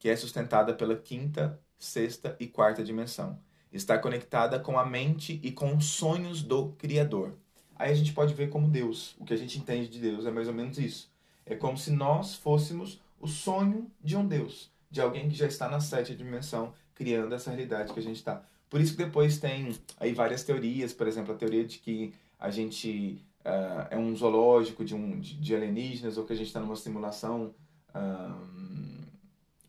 que 0.00 0.08
é 0.08 0.16
sustentada 0.16 0.74
pela 0.74 0.96
quinta, 0.96 1.60
sexta 1.78 2.36
e 2.40 2.46
quarta 2.46 2.82
dimensão. 2.82 3.38
Está 3.72 3.98
conectada 3.98 4.58
com 4.58 4.78
a 4.78 4.84
mente 4.84 5.38
e 5.42 5.52
com 5.52 5.76
os 5.76 5.86
sonhos 5.86 6.42
do 6.42 6.70
Criador. 6.78 7.34
Aí 7.76 7.92
a 7.92 7.94
gente 7.94 8.12
pode 8.12 8.34
ver 8.34 8.48
como 8.48 8.68
Deus, 8.68 9.14
o 9.18 9.24
que 9.24 9.34
a 9.34 9.36
gente 9.36 9.58
entende 9.58 9.88
de 9.88 10.00
Deus 10.00 10.26
é 10.26 10.30
mais 10.30 10.48
ou 10.48 10.54
menos 10.54 10.78
isso. 10.78 11.10
É 11.46 11.54
como 11.54 11.78
se 11.78 11.90
nós 11.90 12.34
fôssemos 12.34 13.00
o 13.20 13.28
sonho 13.28 13.90
de 14.02 14.16
um 14.16 14.26
Deus, 14.26 14.70
de 14.90 15.00
alguém 15.00 15.28
que 15.28 15.34
já 15.34 15.46
está 15.46 15.68
na 15.68 15.80
sétima 15.80 16.16
dimensão, 16.16 16.72
criando 16.94 17.34
essa 17.34 17.50
realidade 17.50 17.92
que 17.92 18.00
a 18.00 18.02
gente 18.02 18.16
está. 18.16 18.42
Por 18.68 18.80
isso 18.80 18.96
que 18.96 19.04
depois 19.04 19.38
tem 19.38 19.74
aí 19.98 20.12
várias 20.12 20.42
teorias, 20.42 20.92
por 20.92 21.06
exemplo, 21.06 21.32
a 21.32 21.36
teoria 21.36 21.64
de 21.64 21.78
que 21.78 22.12
a 22.38 22.50
gente 22.50 23.22
uh, 23.44 23.86
é 23.90 23.96
um 23.96 24.14
zoológico 24.14 24.84
de, 24.84 24.94
um, 24.94 25.18
de, 25.18 25.34
de, 25.34 25.54
alienígenas 25.54 26.18
ou 26.18 26.24
que 26.24 26.32
a 26.32 26.36
gente 26.36 26.48
está 26.48 26.60
numa 26.60 26.76
simulação 26.76 27.54
uh, 27.94 29.06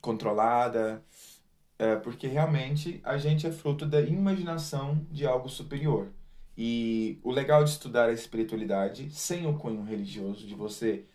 controlada, 0.02 1.04
uh, 1.80 2.00
porque 2.02 2.28
realmente 2.28 3.00
a 3.04 3.18
gente 3.18 3.48
é 3.48 3.52
fruto 3.52 3.86
da 3.86 4.02
imaginação 4.02 5.06
de 5.10 5.26
algo 5.26 5.50
superior. 5.50 6.12
E 6.58 7.20
o 7.24 7.32
legal 7.32 7.64
de 7.64 7.70
estudar 7.72 8.10
a 8.10 8.14
espiritualidade 8.14 9.10
sem 9.12 9.48
o 9.48 9.58
cunho 9.58 9.84
religioso, 9.84 10.46
de 10.46 10.54
você, 10.54 11.06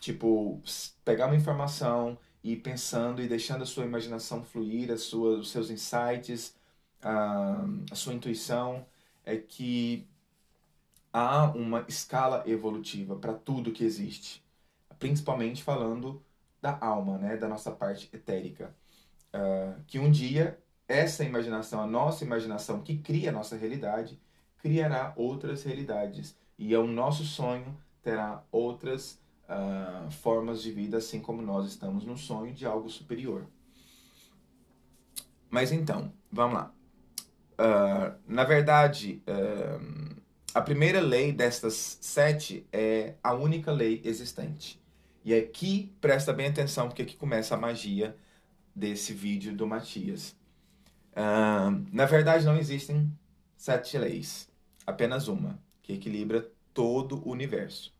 tipo, 0.00 0.62
pegar 1.04 1.26
uma 1.26 1.36
informação 1.36 2.18
e 2.42 2.56
pensando 2.56 3.22
e 3.22 3.28
deixando 3.28 3.62
a 3.62 3.66
sua 3.66 3.84
imaginação 3.84 4.42
fluir, 4.42 4.90
a 4.90 4.96
sua, 4.96 5.38
os 5.38 5.50
seus 5.50 5.70
insights, 5.70 6.56
a, 7.02 7.64
a 7.90 7.94
sua 7.94 8.14
intuição, 8.14 8.86
é 9.24 9.36
que 9.36 10.08
há 11.12 11.44
uma 11.52 11.84
escala 11.88 12.42
evolutiva 12.46 13.16
para 13.16 13.34
tudo 13.34 13.72
que 13.72 13.84
existe, 13.84 14.42
principalmente 14.98 15.62
falando 15.62 16.22
da 16.60 16.78
alma, 16.80 17.18
né, 17.18 17.36
da 17.36 17.48
nossa 17.48 17.70
parte 17.70 18.08
etérica, 18.12 18.74
uh, 19.34 19.82
que 19.86 19.98
um 19.98 20.10
dia 20.10 20.58
essa 20.86 21.24
imaginação, 21.24 21.80
a 21.80 21.86
nossa 21.86 22.24
imaginação 22.24 22.80
que 22.80 22.98
cria 22.98 23.30
a 23.30 23.32
nossa 23.32 23.56
realidade, 23.56 24.18
criará 24.58 25.12
outras 25.16 25.64
realidades 25.64 26.36
e 26.58 26.74
o 26.76 26.86
nosso 26.86 27.24
sonho 27.24 27.76
terá 28.02 28.42
outras 28.52 29.18
uh, 29.48 30.10
formas 30.10 30.62
de 30.62 30.70
vida, 30.70 30.98
assim 30.98 31.20
como 31.20 31.42
nós 31.42 31.66
estamos 31.66 32.04
no 32.04 32.16
sonho 32.16 32.52
de 32.52 32.66
algo 32.66 32.88
superior. 32.88 33.46
Mas 35.50 35.72
então, 35.72 36.12
vamos 36.30 36.54
lá. 36.54 36.74
Uh, 37.54 38.18
na 38.26 38.44
verdade, 38.44 39.22
uh, 39.28 40.20
a 40.52 40.60
primeira 40.60 41.00
lei 41.00 41.32
destas 41.32 41.98
sete 42.00 42.66
é 42.72 43.14
a 43.22 43.32
única 43.32 43.72
lei 43.72 44.02
existente. 44.04 44.82
E 45.24 45.34
aqui 45.34 45.92
presta 46.00 46.32
bem 46.32 46.48
atenção, 46.48 46.88
porque 46.88 47.02
aqui 47.02 47.16
começa 47.16 47.54
a 47.54 47.58
magia 47.58 48.16
desse 48.74 49.12
vídeo 49.12 49.54
do 49.54 49.66
Matias. 49.66 50.36
Uh, 51.12 51.86
na 51.92 52.06
verdade, 52.06 52.44
não 52.44 52.56
existem 52.56 53.10
sete 53.56 53.96
leis, 53.96 54.50
apenas 54.86 55.28
uma, 55.28 55.58
que 55.82 55.92
equilibra 55.92 56.50
todo 56.72 57.22
o 57.26 57.30
universo, 57.30 57.94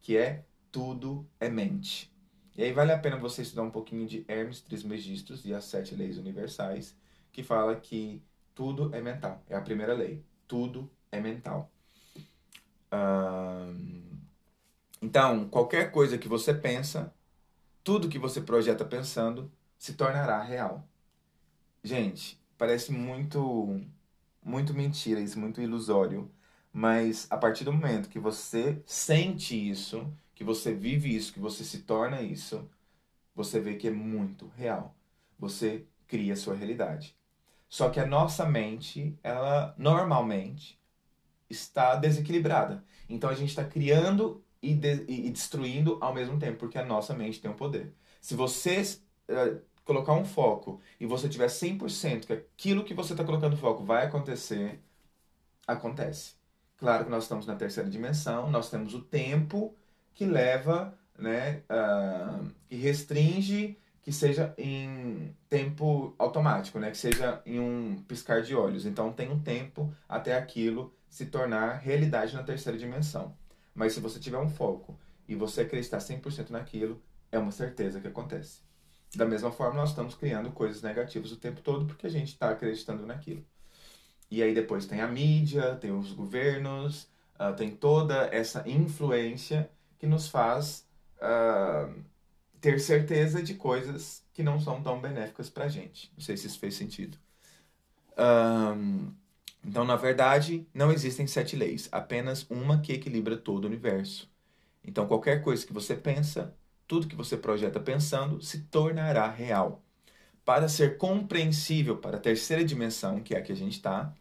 que 0.00 0.16
é 0.16 0.44
tudo 0.72 1.26
é 1.38 1.48
mente. 1.48 2.12
E 2.56 2.62
aí 2.62 2.72
vale 2.72 2.92
a 2.92 2.98
pena 2.98 3.16
você 3.16 3.42
estudar 3.42 3.62
um 3.62 3.70
pouquinho 3.70 4.06
de 4.06 4.24
Hermes 4.26 4.60
Trismegistus 4.60 5.44
e 5.44 5.54
as 5.54 5.64
sete 5.64 5.94
leis 5.94 6.18
universais, 6.18 6.96
que 7.32 7.42
fala 7.42 7.76
que 7.76 8.22
tudo 8.54 8.94
é 8.94 9.00
mental. 9.00 9.42
É 9.48 9.56
a 9.56 9.60
primeira 9.60 9.94
lei. 9.94 10.24
Tudo 10.48 10.90
é 11.12 11.20
mental 11.20 11.70
então, 15.00 15.48
qualquer 15.48 15.90
coisa 15.92 16.18
que 16.18 16.28
você 16.28 16.52
pensa, 16.52 17.14
tudo 17.84 18.08
que 18.08 18.18
você 18.18 18.40
projeta 18.40 18.84
pensando, 18.84 19.50
se 19.80 19.94
tornará 19.94 20.42
real. 20.42 20.86
Gente, 21.82 22.38
parece 22.58 22.92
muito, 22.92 23.80
muito 24.44 24.74
mentira 24.74 25.20
isso, 25.20 25.40
muito 25.40 25.62
ilusório. 25.62 26.30
Mas 26.70 27.26
a 27.30 27.36
partir 27.38 27.64
do 27.64 27.72
momento 27.72 28.10
que 28.10 28.18
você 28.18 28.82
sente 28.84 29.56
isso, 29.56 30.06
que 30.34 30.44
você 30.44 30.74
vive 30.74 31.16
isso, 31.16 31.32
que 31.32 31.40
você 31.40 31.64
se 31.64 31.78
torna 31.78 32.20
isso, 32.20 32.70
você 33.34 33.58
vê 33.58 33.74
que 33.74 33.88
é 33.88 33.90
muito 33.90 34.48
real. 34.54 34.94
Você 35.38 35.86
cria 36.06 36.34
a 36.34 36.36
sua 36.36 36.54
realidade. 36.54 37.16
Só 37.66 37.88
que 37.88 37.98
a 37.98 38.06
nossa 38.06 38.44
mente, 38.44 39.18
ela 39.22 39.74
normalmente 39.78 40.78
está 41.48 41.96
desequilibrada. 41.96 42.84
Então 43.08 43.30
a 43.30 43.34
gente 43.34 43.48
está 43.48 43.64
criando 43.64 44.44
e, 44.60 44.74
de, 44.74 45.06
e, 45.08 45.30
destruindo 45.30 45.96
ao 46.02 46.14
mesmo 46.14 46.38
tempo, 46.38 46.58
porque 46.58 46.76
a 46.78 46.84
nossa 46.84 47.14
mente 47.14 47.40
tem 47.40 47.50
o 47.50 47.54
um 47.54 47.56
poder. 47.56 47.94
Se 48.20 48.34
você 48.34 48.82
uh, 49.30 49.69
colocar 49.90 50.12
um 50.12 50.24
foco 50.24 50.80
e 51.00 51.06
você 51.06 51.28
tiver 51.28 51.48
100% 51.48 52.26
que 52.26 52.32
aquilo 52.32 52.84
que 52.84 52.94
você 52.94 53.12
está 53.12 53.24
colocando 53.24 53.56
foco 53.56 53.82
vai 53.82 54.06
acontecer, 54.06 54.80
acontece. 55.66 56.34
Claro 56.76 57.04
que 57.04 57.10
nós 57.10 57.24
estamos 57.24 57.44
na 57.44 57.56
terceira 57.56 57.90
dimensão, 57.90 58.48
nós 58.48 58.70
temos 58.70 58.94
o 58.94 59.00
tempo 59.00 59.74
que 60.14 60.24
leva, 60.24 60.96
né, 61.18 61.62
uh, 61.68 62.48
que 62.68 62.76
restringe 62.76 63.76
que 64.00 64.12
seja 64.12 64.54
em 64.56 65.36
tempo 65.48 66.14
automático, 66.18 66.78
né? 66.78 66.90
Que 66.90 66.96
seja 66.96 67.42
em 67.44 67.60
um 67.60 68.02
piscar 68.08 68.40
de 68.42 68.54
olhos. 68.54 68.86
Então 68.86 69.12
tem 69.12 69.30
um 69.30 69.38
tempo 69.38 69.94
até 70.08 70.36
aquilo 70.36 70.94
se 71.08 71.26
tornar 71.26 71.80
realidade 71.80 72.34
na 72.34 72.42
terceira 72.42 72.78
dimensão. 72.78 73.36
Mas 73.74 73.92
se 73.92 74.00
você 74.00 74.18
tiver 74.18 74.38
um 74.38 74.48
foco 74.48 74.98
e 75.28 75.34
você 75.34 75.62
acreditar 75.62 75.98
100% 75.98 76.50
naquilo, 76.50 77.02
é 77.30 77.38
uma 77.38 77.52
certeza 77.52 78.00
que 78.00 78.08
acontece. 78.08 78.69
Da 79.14 79.24
mesma 79.24 79.50
forma, 79.50 79.80
nós 79.80 79.90
estamos 79.90 80.14
criando 80.14 80.50
coisas 80.52 80.82
negativas 80.82 81.32
o 81.32 81.36
tempo 81.36 81.60
todo 81.60 81.86
porque 81.86 82.06
a 82.06 82.10
gente 82.10 82.28
está 82.28 82.50
acreditando 82.50 83.06
naquilo. 83.06 83.44
E 84.30 84.42
aí 84.42 84.54
depois 84.54 84.86
tem 84.86 85.00
a 85.00 85.08
mídia, 85.08 85.74
tem 85.74 85.90
os 85.90 86.12
governos, 86.12 87.08
uh, 87.34 87.54
tem 87.56 87.70
toda 87.70 88.28
essa 88.32 88.62
influência 88.68 89.68
que 89.98 90.06
nos 90.06 90.28
faz 90.28 90.86
uh, 91.16 91.92
ter 92.60 92.78
certeza 92.78 93.42
de 93.42 93.54
coisas 93.54 94.22
que 94.32 94.42
não 94.42 94.60
são 94.60 94.82
tão 94.82 95.00
benéficas 95.00 95.50
para 95.50 95.64
a 95.64 95.68
gente. 95.68 96.12
Não 96.16 96.22
sei 96.22 96.36
se 96.36 96.46
isso 96.46 96.58
fez 96.60 96.74
sentido. 96.74 97.18
Um, 98.16 99.12
então, 99.64 99.84
na 99.84 99.96
verdade, 99.96 100.66
não 100.72 100.92
existem 100.92 101.26
sete 101.26 101.56
leis, 101.56 101.88
apenas 101.92 102.46
uma 102.48 102.80
que 102.80 102.92
equilibra 102.92 103.36
todo 103.36 103.64
o 103.64 103.66
universo. 103.66 104.30
Então, 104.84 105.06
qualquer 105.06 105.42
coisa 105.42 105.66
que 105.66 105.72
você 105.72 105.94
pensa, 105.94 106.54
tudo 106.90 107.06
que 107.06 107.14
você 107.14 107.36
projeta 107.36 107.78
pensando, 107.78 108.42
se 108.42 108.62
tornará 108.62 109.30
real. 109.30 109.80
Para 110.44 110.68
ser 110.68 110.98
compreensível 110.98 111.98
para 111.98 112.16
a 112.16 112.20
terceira 112.20 112.64
dimensão, 112.64 113.20
que 113.20 113.32
é 113.32 113.38
a 113.38 113.42
que 113.42 113.52
a 113.52 113.56
gente 113.56 113.74
está, 113.74 114.12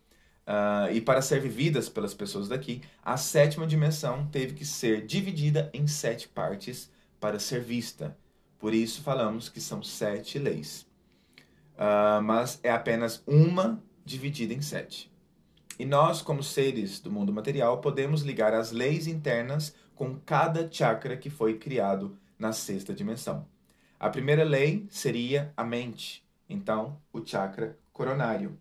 uh, 0.46 0.94
e 0.94 1.02
para 1.02 1.20
ser 1.20 1.42
vividas 1.42 1.90
pelas 1.90 2.14
pessoas 2.14 2.48
daqui, 2.48 2.84
a 3.04 3.18
sétima 3.18 3.66
dimensão 3.66 4.28
teve 4.28 4.54
que 4.54 4.64
ser 4.64 5.04
dividida 5.04 5.72
em 5.74 5.88
sete 5.88 6.28
partes 6.28 6.92
para 7.20 7.40
ser 7.40 7.60
vista. 7.60 8.16
Por 8.60 8.72
isso 8.72 9.02
falamos 9.02 9.50
que 9.50 9.60
são 9.60 9.82
sete 9.82 10.38
leis. 10.38 10.86
Uh, 11.74 12.22
mas 12.22 12.60
é 12.62 12.70
apenas 12.70 13.24
uma 13.26 13.82
dividida 14.06 14.54
em 14.54 14.62
sete. 14.62 15.12
E 15.80 15.86
nós, 15.86 16.22
como 16.22 16.44
seres 16.44 17.00
do 17.00 17.10
mundo 17.10 17.34
material, 17.34 17.82
podemos 17.82 18.22
ligar 18.22 18.54
as 18.54 18.72
leis 18.72 19.08
internas 19.08 19.74
com 19.96 20.20
cada 20.20 20.72
chakra 20.72 21.18
que 21.18 21.32
foi 21.32 21.58
criado 21.58 22.16
na 22.40 22.54
sexta 22.54 22.94
dimensão. 22.94 23.46
A 24.00 24.10
primeira 24.10 24.46
lei 24.46 24.88
seria 24.90 25.54
a 25.58 25.64
mente, 25.64 26.26
então 26.50 27.00
o 27.12 27.24
chakra 27.24 27.78
coronário. 27.92 28.58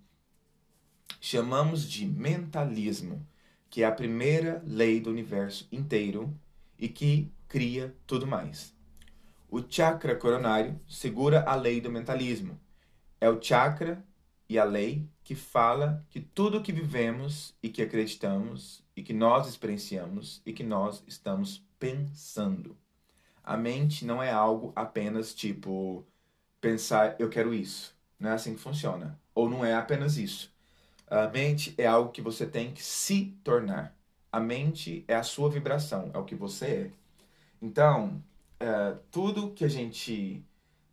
Chamamos 1.21 1.89
de 1.89 2.05
mentalismo, 2.05 3.25
que 3.71 3.83
é 3.85 3.87
a 3.87 3.93
primeira 3.93 4.61
lei 4.67 5.01
do 5.01 5.11
universo 5.11 5.69
inteiro 5.71 6.37
e 6.77 6.89
que 6.89 7.33
cria 7.47 7.95
tudo 8.05 8.27
mais. 8.27 8.75
O 9.49 9.63
chakra 9.67 10.17
coronário 10.17 10.79
segura 10.89 11.45
a 11.45 11.55
lei 11.55 11.81
do 11.81 11.91
mentalismo. 11.91 12.59
É 13.21 13.31
o 13.31 13.41
chakra 13.41 14.05
e 14.49 14.59
a 14.59 14.65
lei 14.65 15.09
que 15.23 15.35
fala 15.35 16.05
que 16.11 16.21
tudo 16.21 16.63
que 16.63 16.73
vivemos 16.73 17.55
e 17.63 17.69
que 17.69 17.83
acreditamos 17.83 18.83
e 18.97 19.03
que 19.03 19.13
nós 19.13 19.47
experienciamos 19.47 20.43
e 20.45 20.53
que 20.53 20.65
nós 20.65 21.03
estamos 21.07 21.65
pensando. 21.79 22.77
A 23.49 23.57
mente 23.57 24.05
não 24.05 24.23
é 24.23 24.31
algo 24.31 24.75
apenas 24.77 25.35
tipo 25.35 26.05
pensar 26.61 27.17
eu 27.19 27.31
quero 27.31 27.55
isso. 27.55 27.97
Não 28.21 28.29
é 28.29 28.35
assim 28.35 28.55
que 28.55 28.61
funciona. 28.61 29.19
Ou 29.35 29.49
não 29.49 29.65
é 29.65 29.75
apenas 29.75 30.19
isso. 30.19 30.53
A 31.07 31.27
mente 31.29 31.75
é 31.79 31.87
algo 31.87 32.13
que 32.13 32.21
você 32.21 32.47
tem 32.47 32.73
que 32.75 32.83
se 32.83 33.35
tornar. 33.43 33.97
A 34.31 34.39
mente 34.39 35.03
é 35.09 35.15
a 35.15 35.23
sua 35.23 35.49
vibração, 35.49 36.11
é 36.13 36.19
o 36.19 36.27
que 36.27 36.35
você 36.35 36.67
é. 36.67 36.91
Então, 37.63 38.23
uh, 38.63 38.99
tudo 39.11 39.53
que 39.53 39.65
a 39.65 39.69
gente 39.69 40.45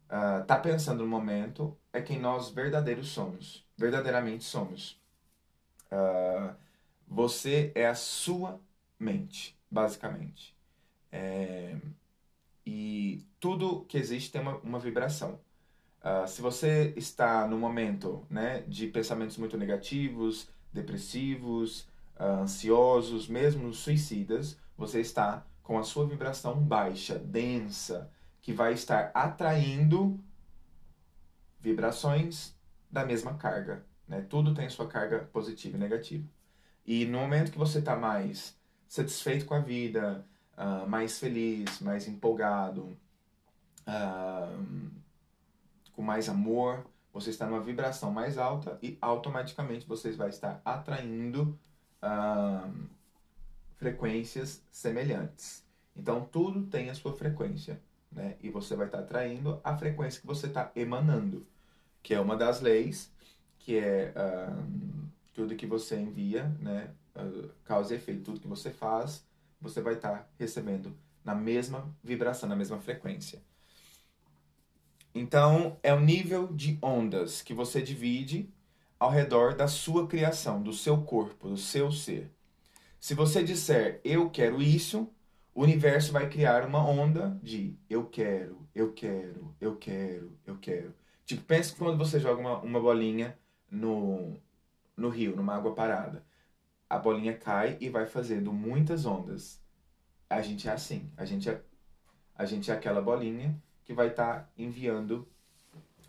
está 0.06 0.58
uh, 0.58 0.62
pensando 0.62 1.04
no 1.04 1.10
momento 1.10 1.78
é 1.92 2.02
quem 2.02 2.18
nós 2.18 2.52
verdadeiros 2.52 3.10
somos, 3.10 3.66
verdadeiramente 3.78 4.46
somos. 4.46 4.98
Uh, 5.92 6.56
você 7.06 7.74
é 7.76 7.86
a 7.86 7.96
sua 7.96 8.62
mente, 8.98 9.60
basicamente. 9.70 10.56
É, 11.12 11.76
e 12.66 13.26
tudo 13.40 13.86
que 13.86 13.98
existe 13.98 14.32
tem 14.32 14.42
uma, 14.42 14.58
uma 14.58 14.80
vibração. 14.80 15.40
Uh, 16.02 16.28
se 16.28 16.42
você 16.42 16.94
está 16.96 17.48
no 17.48 17.58
momento 17.58 18.26
né, 18.30 18.62
de 18.68 18.88
pensamentos 18.88 19.38
muito 19.38 19.58
negativos, 19.58 20.48
depressivos, 20.72 21.82
uh, 22.20 22.42
ansiosos, 22.42 23.28
mesmo 23.28 23.74
suicidas, 23.74 24.58
você 24.78 25.00
está 25.00 25.46
com 25.64 25.80
a 25.80 25.84
sua 25.84 26.06
vibração 26.06 26.62
baixa, 26.62 27.18
densa, 27.18 28.12
que 28.42 28.54
vai 28.54 28.74
estar 28.74 29.12
atraindo 29.14 30.20
vibrações 31.60 32.56
da 32.92 33.04
mesma 33.04 33.34
carga. 33.34 33.84
Né? 34.08 34.22
Tudo 34.22 34.54
tem 34.54 34.70
sua 34.70 34.88
carga 34.88 35.20
positiva 35.34 35.78
e 35.78 35.80
negativa. 35.80 36.28
E 36.86 37.06
no 37.06 37.18
momento 37.18 37.52
que 37.52 37.58
você 37.58 37.80
está 37.80 37.96
mais 37.96 38.56
satisfeito 38.88 39.46
com 39.46 39.56
a 39.56 39.60
vida, 39.60 40.24
uh, 40.58 40.88
mais 40.88 41.20
feliz, 41.20 41.80
mais 41.80 42.08
empolgado, 42.08 42.98
uh, 43.88 44.92
com 45.94 46.02
mais 46.02 46.28
amor, 46.28 46.86
você 47.14 47.30
está 47.30 47.46
numa 47.46 47.62
vibração 47.62 48.12
mais 48.12 48.38
alta 48.38 48.78
e 48.82 48.98
automaticamente 49.02 49.88
você 49.88 50.12
vai 50.12 50.30
estar 50.30 50.62
atraindo 50.66 51.58
uh, 52.04 52.74
frequências 53.78 54.62
semelhantes. 54.70 55.64
Então 55.96 56.26
tudo 56.26 56.64
tem 56.64 56.90
a 56.90 56.96
sua 56.96 57.14
frequência, 57.14 57.82
né? 58.12 58.36
E 58.42 58.50
você 58.50 58.76
vai 58.76 58.88
estar 58.88 59.00
atraindo 59.00 59.62
a 59.64 59.78
frequência 59.78 60.20
que 60.20 60.28
você 60.28 60.48
está 60.48 60.72
emanando, 60.76 61.48
que 62.04 62.14
é 62.14 62.20
uma 62.20 62.36
das 62.36 62.60
leis, 62.60 63.10
que 63.60 63.78
é 63.78 64.14
uh, 64.16 65.08
tudo 65.34 65.56
que 65.56 65.66
você 65.66 65.98
envia, 65.98 66.44
né? 66.60 66.92
Uh, 67.16 67.50
causa 67.64 67.96
efeito, 67.96 68.24
tudo 68.24 68.42
que 68.42 68.48
você 68.48 68.72
faz, 68.72 69.24
você 69.60 69.82
vai 69.82 69.94
estar 69.94 70.30
recebendo 70.38 70.96
na 71.24 71.34
mesma 71.34 71.94
vibração, 72.04 72.48
na 72.48 72.56
mesma 72.56 72.80
frequência. 72.80 73.42
Então, 75.14 75.80
é 75.82 75.94
o 75.94 76.00
nível 76.00 76.48
de 76.54 76.78
ondas 76.82 77.42
que 77.42 77.54
você 77.54 77.82
divide 77.82 78.54
ao 79.00 79.10
redor 79.10 79.56
da 79.56 79.68
sua 79.68 80.08
criação, 80.08 80.62
do 80.62 80.74
seu 80.74 81.02
corpo, 81.02 81.50
do 81.50 81.58
seu 81.58 81.92
ser. 81.92 82.32
Se 83.00 83.14
você 83.14 83.44
disser 83.44 84.02
eu 84.04 84.30
quero 84.30 84.62
isso, 84.62 85.10
o 85.54 85.64
universo 85.64 86.12
vai 86.12 86.30
criar 86.30 86.66
uma 86.66 86.86
onda 86.86 87.40
de 87.42 87.78
eu 87.90 88.06
quero, 88.06 88.68
eu 88.76 88.92
quero, 88.92 89.56
eu 89.62 89.78
quero, 89.78 90.38
eu 90.46 90.58
quero. 90.58 90.94
Tipo, 91.26 91.44
pense 91.44 91.74
quando 91.76 91.98
você 91.98 92.20
joga 92.20 92.42
uma, 92.42 92.60
uma 92.60 92.80
bolinha 92.80 93.38
no, 93.72 94.36
no 94.98 95.10
rio, 95.10 95.36
numa 95.36 95.56
água 95.56 95.74
parada. 95.74 96.26
A 96.90 96.98
bolinha 96.98 97.38
cai 97.38 97.78
e 97.80 97.90
vai 97.90 98.06
fazendo 98.06 98.54
muitas 98.54 99.06
ondas. 99.06 99.62
A 100.30 100.42
gente 100.42 100.68
é 100.68 100.72
assim. 100.72 101.12
A 101.18 101.26
gente 101.26 101.50
é, 101.50 101.62
a 102.36 102.46
gente 102.46 102.70
é 102.70 102.74
aquela 102.74 103.02
bolinha 103.02 103.56
que 103.84 103.94
vai 103.94 104.08
estar 104.08 104.40
tá 104.40 104.50
enviando 104.58 105.28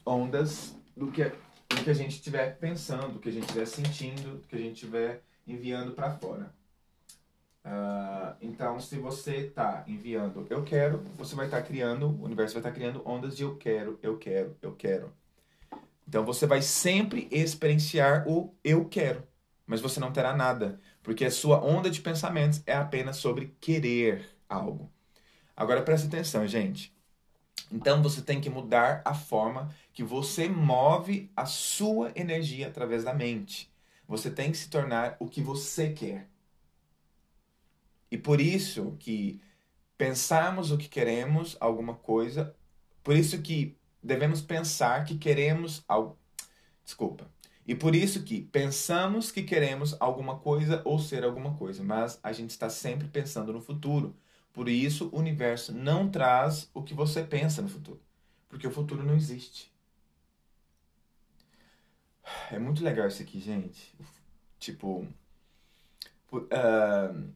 ondas 0.05 0.75
do 0.97 1.11
que, 1.11 1.25
do 1.25 1.85
que 1.85 1.91
a 1.91 1.95
gente 1.95 2.13
estiver 2.13 2.59
pensando, 2.59 3.15
do 3.15 3.19
que 3.19 3.29
a 3.29 3.33
gente 3.33 3.45
estiver 3.45 3.67
sentindo, 3.67 4.39
do 4.39 4.47
que 4.47 4.57
a 4.57 4.59
gente 4.59 4.75
estiver 4.75 5.23
enviando 5.47 5.93
para 5.93 6.11
fora. 6.11 6.55
Uh, 7.67 8.37
então, 8.41 8.79
se 8.79 8.97
você 8.97 9.39
está 9.39 9.83
enviando 9.89 10.47
eu 10.49 10.63
quero, 10.63 10.99
você 11.17 11.35
vai 11.35 11.47
estar 11.47 11.61
tá 11.61 11.67
criando, 11.67 12.07
o 12.07 12.25
universo 12.25 12.55
vai 12.55 12.61
estar 12.61 12.71
tá 12.71 12.75
criando 12.75 13.03
ondas 13.05 13.37
de 13.37 13.43
eu 13.43 13.57
quero, 13.57 13.99
eu 14.03 14.17
quero, 14.17 14.57
eu 14.63 14.73
quero. 14.73 15.13
Então, 16.07 16.25
você 16.25 16.47
vai 16.47 16.63
sempre 16.63 17.27
experienciar 17.29 18.27
o 18.29 18.55
eu 18.63 18.85
quero, 18.85 19.27
mas 19.67 19.81
você 19.81 20.01
não 20.01 20.13
terá 20.13 20.35
nada, 20.35 20.81
porque 21.03 21.25
a 21.25 21.31
sua 21.31 21.63
onda 21.65 21.91
de 21.91 22.01
pensamentos 22.01 22.63
é 22.67 22.75
apenas 22.75 23.17
sobre 23.19 23.57
querer 23.61 24.29
algo. 24.49 24.91
Agora, 25.57 25.83
presta 25.83 26.07
atenção, 26.09 26.47
gente. 26.47 26.95
Então, 27.71 28.03
você 28.03 28.23
tem 28.23 28.41
que 28.41 28.51
mudar 28.51 29.03
a 29.05 29.15
forma 29.15 29.75
que 29.93 30.03
você 30.05 30.49
move 30.49 31.31
a 31.37 31.47
sua 31.47 32.13
energia 32.17 32.69
através 32.69 33.05
da 33.05 33.15
mente. 33.15 33.71
Você 34.09 34.31
tem 34.31 34.53
que 34.53 34.59
se 34.59 34.71
tornar 34.71 35.17
o 35.21 35.29
que 35.29 35.41
você 35.43 35.93
quer 35.93 36.29
E 38.11 38.19
por 38.19 38.41
isso 38.41 38.97
que 38.99 39.41
pensarmos 39.99 40.71
o 40.71 40.79
que 40.79 40.89
queremos, 40.89 41.57
alguma 41.61 41.97
coisa, 41.97 42.57
por 43.03 43.17
isso 43.17 43.43
que 43.43 43.77
devemos 44.03 44.43
pensar 44.43 45.05
que 45.05 45.19
queremos 45.19 45.85
algo. 45.89 46.19
Desculpa. 46.85 47.31
E 47.67 47.75
por 47.75 47.97
isso 47.97 48.23
que 48.23 48.43
pensamos 48.43 49.33
que 49.33 49.43
queremos 49.43 49.97
alguma 49.99 50.39
coisa 50.39 50.81
ou 50.85 50.99
ser 50.99 51.25
alguma 51.25 51.55
coisa, 51.55 51.83
mas 51.83 52.19
a 52.23 52.33
gente 52.33 52.51
está 52.51 52.71
sempre 52.71 53.09
pensando 53.09 53.53
no 53.53 53.61
futuro. 53.61 54.17
Por 54.53 54.69
isso 54.69 55.11
o 55.13 55.19
universo 55.19 55.73
não 55.73 56.09
traz 56.09 56.71
o 56.73 56.83
que 56.83 56.95
você 56.95 57.25
pensa 57.25 57.61
no 57.61 57.69
futuro, 57.69 58.01
porque 58.49 58.67
o 58.67 58.71
futuro 58.71 59.03
não 59.03 59.17
existe. 59.17 59.73
É 62.51 62.59
muito 62.59 62.83
legal 62.83 63.09
isso 63.09 63.23
aqui, 63.23 63.41
gente. 63.41 63.95
Tipo, 64.59 65.07
uh, 66.33 67.33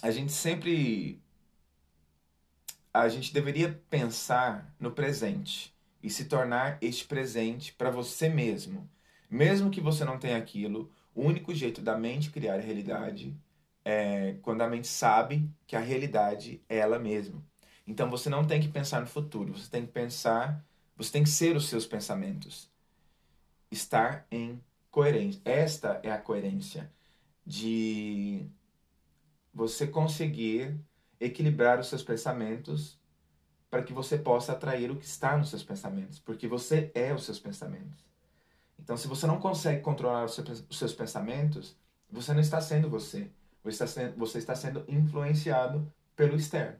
a 0.00 0.10
gente 0.10 0.32
sempre. 0.32 1.20
A 2.94 3.08
gente 3.08 3.32
deveria 3.32 3.80
pensar 3.88 4.74
no 4.78 4.92
presente 4.92 5.74
e 6.02 6.10
se 6.10 6.26
tornar 6.26 6.78
este 6.80 7.06
presente 7.06 7.72
para 7.72 7.90
você 7.90 8.28
mesmo. 8.28 8.88
Mesmo 9.32 9.70
que 9.70 9.80
você 9.80 10.04
não 10.04 10.18
tenha 10.18 10.36
aquilo, 10.36 10.92
o 11.14 11.22
único 11.22 11.54
jeito 11.54 11.80
da 11.80 11.96
mente 11.96 12.30
criar 12.30 12.56
a 12.56 12.60
realidade 12.60 13.34
é 13.82 14.36
quando 14.42 14.60
a 14.60 14.68
mente 14.68 14.86
sabe 14.86 15.48
que 15.66 15.74
a 15.74 15.80
realidade 15.80 16.62
é 16.68 16.76
ela 16.76 16.98
mesma. 16.98 17.42
Então 17.86 18.10
você 18.10 18.28
não 18.28 18.46
tem 18.46 18.60
que 18.60 18.68
pensar 18.68 19.00
no 19.00 19.06
futuro, 19.06 19.56
você 19.56 19.70
tem 19.70 19.86
que 19.86 19.90
pensar, 19.90 20.62
você 20.94 21.10
tem 21.10 21.22
que 21.22 21.30
ser 21.30 21.56
os 21.56 21.66
seus 21.66 21.86
pensamentos. 21.86 22.70
Estar 23.70 24.26
em 24.30 24.62
coerência. 24.90 25.40
Esta 25.46 25.98
é 26.02 26.12
a 26.12 26.18
coerência 26.18 26.92
de 27.46 28.44
você 29.54 29.86
conseguir 29.86 30.78
equilibrar 31.18 31.80
os 31.80 31.86
seus 31.86 32.02
pensamentos 32.02 33.00
para 33.70 33.82
que 33.82 33.94
você 33.94 34.18
possa 34.18 34.52
atrair 34.52 34.90
o 34.90 34.96
que 34.96 35.06
está 35.06 35.38
nos 35.38 35.48
seus 35.48 35.62
pensamentos, 35.62 36.18
porque 36.18 36.46
você 36.46 36.92
é 36.94 37.14
os 37.14 37.24
seus 37.24 37.38
pensamentos. 37.38 38.11
Então, 38.82 38.96
se 38.96 39.06
você 39.06 39.28
não 39.28 39.38
consegue 39.38 39.80
controlar 39.80 40.24
os 40.24 40.34
seus 40.72 40.92
pensamentos, 40.92 41.76
você 42.10 42.32
não 42.34 42.40
está 42.40 42.60
sendo 42.60 42.90
você. 42.90 43.30
Você 43.62 43.84
está 43.84 43.86
sendo, 43.86 44.16
você 44.16 44.38
está 44.38 44.56
sendo 44.56 44.84
influenciado 44.88 45.90
pelo 46.16 46.34
externo, 46.34 46.78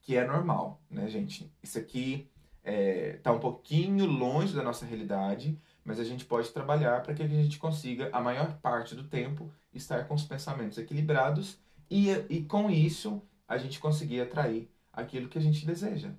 que 0.00 0.16
é 0.16 0.26
normal, 0.26 0.80
né, 0.90 1.06
gente? 1.08 1.52
Isso 1.62 1.78
aqui 1.78 2.30
está 2.64 2.72
é, 2.72 3.12
tá 3.22 3.32
um 3.32 3.38
pouquinho 3.38 4.06
longe 4.06 4.54
da 4.54 4.62
nossa 4.62 4.86
realidade, 4.86 5.60
mas 5.84 6.00
a 6.00 6.04
gente 6.04 6.24
pode 6.24 6.48
trabalhar 6.50 7.02
para 7.02 7.12
que 7.12 7.22
a 7.22 7.28
gente 7.28 7.58
consiga, 7.58 8.08
a 8.12 8.20
maior 8.20 8.58
parte 8.60 8.94
do 8.94 9.04
tempo, 9.04 9.52
estar 9.74 10.08
com 10.08 10.14
os 10.14 10.24
pensamentos 10.24 10.78
equilibrados 10.78 11.58
e, 11.90 12.10
e 12.30 12.42
com 12.44 12.70
isso 12.70 13.22
a 13.46 13.58
gente 13.58 13.78
conseguir 13.78 14.22
atrair 14.22 14.70
aquilo 14.90 15.28
que 15.28 15.38
a 15.38 15.42
gente 15.42 15.66
deseja, 15.66 16.12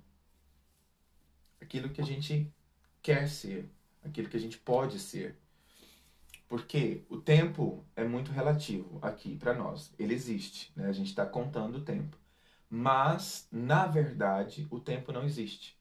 aquilo 1.60 1.90
que 1.90 2.00
a 2.00 2.04
gente 2.04 2.50
quer 3.02 3.28
ser, 3.28 3.68
aquilo 4.08 4.28
que 4.28 4.36
a 4.36 4.40
gente 4.40 4.58
pode 4.58 4.98
ser. 4.98 5.38
Porque 6.48 7.04
o 7.08 7.18
tempo 7.18 7.84
é 7.94 8.04
muito 8.04 8.32
relativo 8.32 8.98
aqui 9.02 9.36
para 9.36 9.54
nós. 9.54 9.92
Ele 9.98 10.14
existe, 10.14 10.72
né? 10.74 10.88
a 10.88 10.92
gente 10.92 11.08
está 11.08 11.26
contando 11.26 11.76
o 11.76 11.84
tempo. 11.84 12.16
Mas, 12.70 13.46
na 13.52 13.86
verdade, 13.86 14.66
o 14.70 14.80
tempo 14.80 15.12
não 15.12 15.24
existe. 15.24 15.78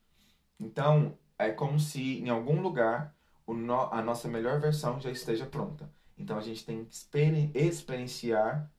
Então, 0.59 1.17
é 1.37 1.51
como 1.51 1.79
se 1.79 2.19
em 2.19 2.29
algum 2.29 2.61
lugar 2.61 3.15
no, 3.47 3.93
a 3.93 4.01
nossa 4.01 4.27
melhor 4.27 4.59
versão 4.59 4.99
já 4.99 5.11
esteja 5.11 5.45
pronta. 5.45 5.89
Então 6.17 6.37
a 6.37 6.41
gente 6.41 6.65
tem 6.65 6.83
que 6.83 6.93
exper 6.93 7.51
experienciar 7.55 8.69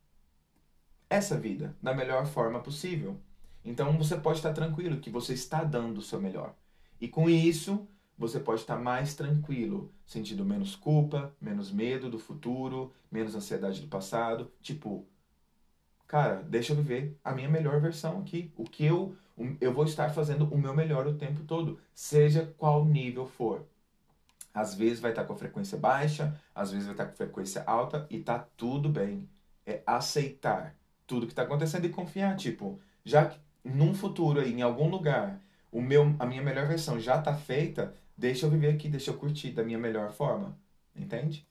essa 1.08 1.38
vida 1.38 1.76
da 1.80 1.94
melhor 1.94 2.26
forma 2.26 2.60
possível. 2.60 3.18
Então 3.64 3.96
você 3.96 4.16
pode 4.16 4.38
estar 4.38 4.52
tranquilo 4.52 5.00
que 5.00 5.10
você 5.10 5.34
está 5.34 5.62
dando 5.64 5.98
o 5.98 6.02
seu 6.02 6.20
melhor. 6.20 6.54
E 7.00 7.08
com 7.08 7.30
isso, 7.30 7.88
você 8.18 8.40
pode 8.40 8.62
estar 8.62 8.76
mais 8.76 9.14
tranquilo, 9.14 9.92
sentindo 10.04 10.44
menos 10.44 10.74
culpa, 10.74 11.32
menos 11.40 11.70
medo 11.70 12.10
do 12.10 12.18
futuro, 12.18 12.92
menos 13.10 13.34
ansiedade 13.34 13.80
do 13.80 13.86
passado. 13.86 14.50
Tipo, 14.60 15.06
cara, 16.06 16.42
deixa 16.42 16.72
eu 16.72 16.76
viver 16.76 17.16
a 17.22 17.32
minha 17.32 17.48
melhor 17.48 17.80
versão 17.80 18.18
aqui. 18.18 18.52
O 18.56 18.64
que 18.64 18.84
eu 18.84 19.14
eu 19.60 19.72
vou 19.72 19.84
estar 19.84 20.10
fazendo 20.10 20.52
o 20.52 20.58
meu 20.58 20.74
melhor 20.74 21.06
o 21.06 21.14
tempo 21.14 21.44
todo, 21.44 21.78
seja 21.94 22.52
qual 22.58 22.84
nível 22.84 23.24
for. 23.24 23.64
Às 24.52 24.74
vezes 24.74 24.98
vai 24.98 25.12
estar 25.12 25.24
com 25.24 25.32
a 25.32 25.36
frequência 25.36 25.78
baixa, 25.78 26.36
às 26.52 26.72
vezes 26.72 26.86
vai 26.86 26.94
estar 26.94 27.06
com 27.06 27.14
frequência 27.14 27.62
alta 27.64 28.04
e 28.10 28.18
tá 28.18 28.38
tudo 28.56 28.88
bem. 28.88 29.28
É 29.64 29.80
aceitar 29.86 30.74
tudo 31.06 31.26
que 31.26 31.32
está 31.32 31.42
acontecendo 31.42 31.84
e 31.84 31.90
confiar, 31.90 32.36
tipo, 32.36 32.80
já 33.04 33.26
que 33.26 33.38
num 33.62 33.94
futuro 33.94 34.40
aí, 34.40 34.52
em 34.52 34.62
algum 34.62 34.88
lugar, 34.88 35.40
o 35.70 35.80
meu, 35.80 36.14
a 36.18 36.26
minha 36.26 36.42
melhor 36.42 36.66
versão 36.66 36.98
já 36.98 37.18
está 37.18 37.34
feita, 37.34 37.94
deixa 38.18 38.44
eu 38.44 38.50
viver 38.50 38.74
aqui, 38.74 38.88
deixa 38.88 39.12
eu 39.12 39.16
curtir 39.16 39.52
da 39.52 39.62
minha 39.62 39.78
melhor 39.78 40.12
forma. 40.12 40.58
Entende? 40.94 41.46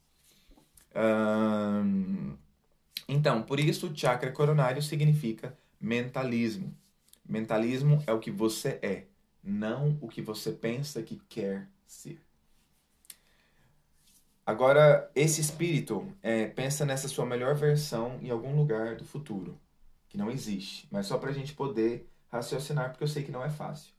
então, 3.07 3.43
por 3.43 3.59
isso 3.59 3.87
o 3.87 3.95
chakra 3.95 4.31
coronário 4.31 4.81
significa 4.81 5.55
mentalismo. 5.79 6.75
Mentalismo 7.23 8.03
é 8.07 8.11
o 8.11 8.19
que 8.19 8.31
você 8.31 8.79
é, 8.81 9.05
não 9.43 9.95
o 10.01 10.07
que 10.07 10.23
você 10.23 10.51
pensa 10.51 11.03
que 11.03 11.21
quer 11.29 11.69
ser. 11.85 12.19
Agora, 14.43 15.11
esse 15.13 15.39
espírito 15.39 16.11
é, 16.23 16.47
pensa 16.47 16.83
nessa 16.83 17.07
sua 17.07 17.25
melhor 17.25 17.53
versão 17.53 18.17
em 18.21 18.31
algum 18.31 18.55
lugar 18.55 18.95
do 18.95 19.05
futuro, 19.05 19.59
que 20.09 20.17
não 20.17 20.31
existe, 20.31 20.87
mas 20.89 21.05
só 21.05 21.17
para 21.17 21.29
a 21.29 21.33
gente 21.33 21.53
poder 21.53 22.09
raciocinar, 22.29 22.89
porque 22.89 23.03
eu 23.03 23.07
sei 23.07 23.23
que 23.23 23.31
não 23.31 23.43
é 23.43 23.49
fácil. 23.49 23.93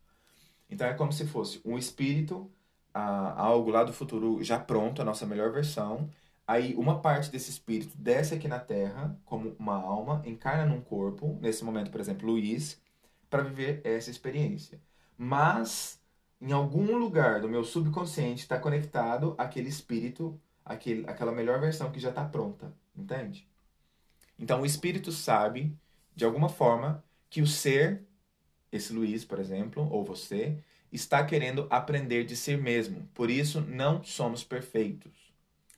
Então 0.68 0.87
é 0.87 0.94
como 0.94 1.12
se 1.12 1.26
fosse 1.26 1.61
um 1.64 1.78
espírito, 1.78 2.50
ah, 2.98 3.34
algo 3.37 3.70
lá 3.70 3.84
do 3.84 3.92
futuro 3.92 4.42
já 4.42 4.58
pronto, 4.58 5.00
a 5.00 5.04
nossa 5.04 5.24
melhor 5.24 5.52
versão. 5.52 6.11
Aí 6.46 6.74
uma 6.74 7.00
parte 7.00 7.30
desse 7.30 7.50
espírito 7.50 7.96
desce 7.96 8.34
aqui 8.34 8.48
na 8.48 8.58
Terra, 8.58 9.16
como 9.24 9.54
uma 9.58 9.76
alma, 9.76 10.22
encarna 10.26 10.66
num 10.66 10.80
corpo, 10.80 11.38
nesse 11.40 11.64
momento, 11.64 11.90
por 11.90 12.00
exemplo, 12.00 12.26
Luiz, 12.26 12.80
para 13.30 13.42
viver 13.42 13.80
essa 13.84 14.11
experiência. 14.11 14.80
Mas 15.16 16.00
em 16.40 16.52
algum 16.52 16.96
lugar 16.96 17.40
do 17.40 17.48
meu 17.48 17.62
subconsciente 17.64 18.42
está 18.42 18.58
conectado 18.58 19.34
aquele 19.38 19.68
espírito, 19.68 20.40
aquele, 20.64 21.08
aquela 21.08 21.32
melhor 21.32 21.61
versão 21.61 21.92
que 21.92 22.00
já 22.00 22.08
está 22.08 22.24
pronta, 22.24 22.72
entende? 22.96 23.46
Então 24.38 24.62
o 24.62 24.66
espírito 24.66 25.12
sabe, 25.12 25.72
de 26.16 26.24
alguma 26.24 26.48
forma, 26.48 27.04
que 27.30 27.42
o 27.42 27.46
ser, 27.46 28.04
esse 28.72 28.92
Luiz, 28.92 29.24
por 29.24 29.38
exemplo, 29.38 29.88
ou 29.90 30.04
você, 30.04 30.58
está 30.92 31.24
querendo 31.24 31.66
aprender 31.70 32.24
de 32.24 32.37
si 32.37 32.57
mesmo. 32.57 33.09
Por 33.14 33.31
isso 33.31 33.61
não 33.61 34.03
somos 34.03 34.44
perfeitos. 34.44 35.12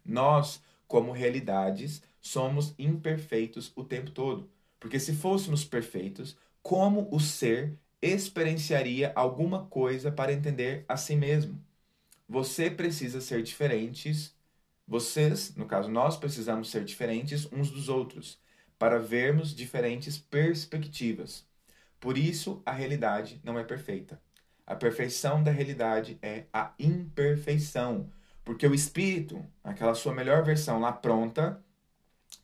Nós, 0.05 0.63
como 0.87 1.13
realidades, 1.13 2.03
somos 2.21 2.75
imperfeitos 2.79 3.73
o 3.75 3.85
tempo 3.85 4.11
todo. 4.11 4.49
Porque 4.79 4.99
se 4.99 5.15
fôssemos 5.15 5.65
perfeitos, 5.65 6.37
como 6.63 7.09
o 7.11 7.21
ser 7.21 7.77
experienciaria 8.01 9.13
alguma 9.15 9.67
coisa 9.67 10.11
para 10.11 10.33
entender 10.33 10.85
a 10.89 10.97
si 10.97 11.15
mesmo. 11.15 11.63
Você 12.29 12.71
precisa 12.71 13.21
ser 13.21 13.43
diferentes, 13.43 14.35
vocês, 14.87 15.55
no 15.57 15.67
caso 15.67 15.91
nós, 15.91 16.17
precisamos 16.17 16.71
ser 16.71 16.85
diferentes 16.85 17.47
uns 17.53 17.71
dos 17.71 17.89
outros, 17.89 18.39
para 18.79 18.99
vermos 18.99 19.55
diferentes 19.55 20.19
perspectivas. 20.19 21.45
Por 21.99 22.17
isso, 22.17 22.63
a 22.65 22.73
realidade 22.73 23.41
não 23.45 23.59
é 23.59 23.65
perfeita. 23.65 24.21
A 24.71 24.77
perfeição 24.77 25.43
da 25.43 25.51
realidade 25.51 26.17
é 26.23 26.45
a 26.53 26.73
imperfeição, 26.79 28.09
porque 28.45 28.65
o 28.65 28.73
espírito, 28.73 29.45
aquela 29.65 29.97
sua 29.97 30.15
melhor 30.15 30.45
versão 30.45 30.79
lá 30.79 30.93
pronta, 30.93 31.61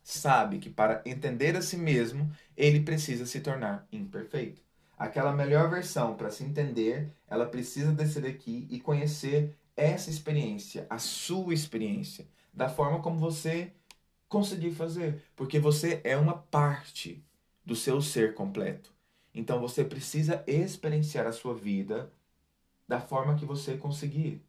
sabe 0.02 0.58
que 0.58 0.68
para 0.68 1.00
entender 1.06 1.56
a 1.56 1.62
si 1.62 1.76
mesmo, 1.76 2.28
ele 2.56 2.80
precisa 2.80 3.26
se 3.26 3.38
tornar 3.38 3.86
imperfeito. 3.92 4.60
Aquela 4.98 5.32
melhor 5.32 5.70
versão 5.70 6.16
para 6.16 6.32
se 6.32 6.42
entender, 6.42 7.12
ela 7.28 7.46
precisa 7.46 7.92
descer 7.92 8.22
daqui 8.24 8.66
e 8.68 8.80
conhecer 8.80 9.56
essa 9.76 10.10
experiência, 10.10 10.84
a 10.90 10.98
sua 10.98 11.54
experiência, 11.54 12.26
da 12.52 12.68
forma 12.68 13.00
como 13.00 13.20
você 13.20 13.70
conseguir 14.28 14.72
fazer, 14.72 15.22
porque 15.36 15.60
você 15.60 16.00
é 16.02 16.16
uma 16.16 16.36
parte 16.36 17.24
do 17.64 17.76
seu 17.76 18.02
ser 18.02 18.34
completo. 18.34 18.92
Então 19.32 19.60
você 19.60 19.84
precisa 19.84 20.42
experienciar 20.44 21.24
a 21.24 21.32
sua 21.32 21.54
vida 21.54 22.10
da 22.86 23.00
forma 23.00 23.34
que 23.34 23.44
você 23.44 23.76
conseguir, 23.76 24.42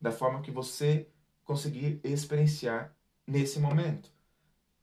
da 0.00 0.12
forma 0.12 0.40
que 0.42 0.50
você 0.50 1.08
conseguir 1.44 2.00
experienciar 2.04 2.94
nesse 3.26 3.58
momento. 3.58 4.10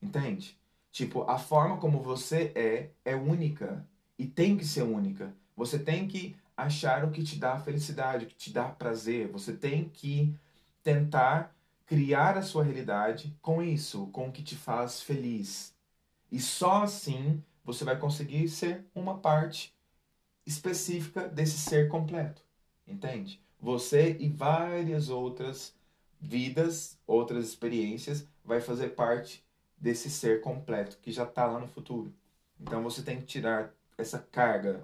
Entende? 0.01 0.59
Tipo, 0.91 1.23
a 1.29 1.37
forma 1.37 1.77
como 1.77 2.01
você 2.01 2.51
é 2.55 2.89
é 3.05 3.15
única 3.15 3.87
e 4.17 4.25
tem 4.25 4.57
que 4.57 4.65
ser 4.65 4.83
única. 4.83 5.33
Você 5.55 5.79
tem 5.79 6.07
que 6.07 6.35
achar 6.55 7.03
o 7.05 7.11
que 7.11 7.23
te 7.23 7.37
dá 7.37 7.59
felicidade, 7.59 8.25
o 8.25 8.27
que 8.27 8.35
te 8.35 8.51
dá 8.51 8.69
prazer. 8.69 9.27
Você 9.29 9.53
tem 9.53 9.89
que 9.89 10.35
tentar 10.83 11.55
criar 11.85 12.37
a 12.37 12.41
sua 12.41 12.63
realidade 12.63 13.35
com 13.41 13.61
isso, 13.61 14.07
com 14.07 14.27
o 14.27 14.31
que 14.31 14.43
te 14.43 14.55
faz 14.55 15.01
feliz. 15.01 15.75
E 16.31 16.39
só 16.39 16.83
assim 16.83 17.43
você 17.63 17.83
vai 17.83 17.97
conseguir 17.97 18.47
ser 18.49 18.85
uma 18.95 19.17
parte 19.17 19.73
específica 20.51 21.27
desse 21.27 21.57
ser 21.57 21.87
completo. 21.87 22.41
Entende? 22.87 23.41
Você 23.59 24.17
e 24.19 24.29
várias 24.29 25.09
outras 25.09 25.75
vidas, 26.19 26.99
outras 27.07 27.47
experiências, 27.47 28.27
vai 28.43 28.59
fazer 28.59 28.89
parte 28.89 29.43
desse 29.77 30.09
ser 30.09 30.41
completo 30.41 30.97
que 31.01 31.11
já 31.11 31.23
está 31.23 31.45
lá 31.45 31.59
no 31.59 31.67
futuro. 31.67 32.13
Então 32.59 32.83
você 32.83 33.01
tem 33.01 33.19
que 33.19 33.25
tirar 33.25 33.73
essa 33.97 34.19
carga, 34.19 34.83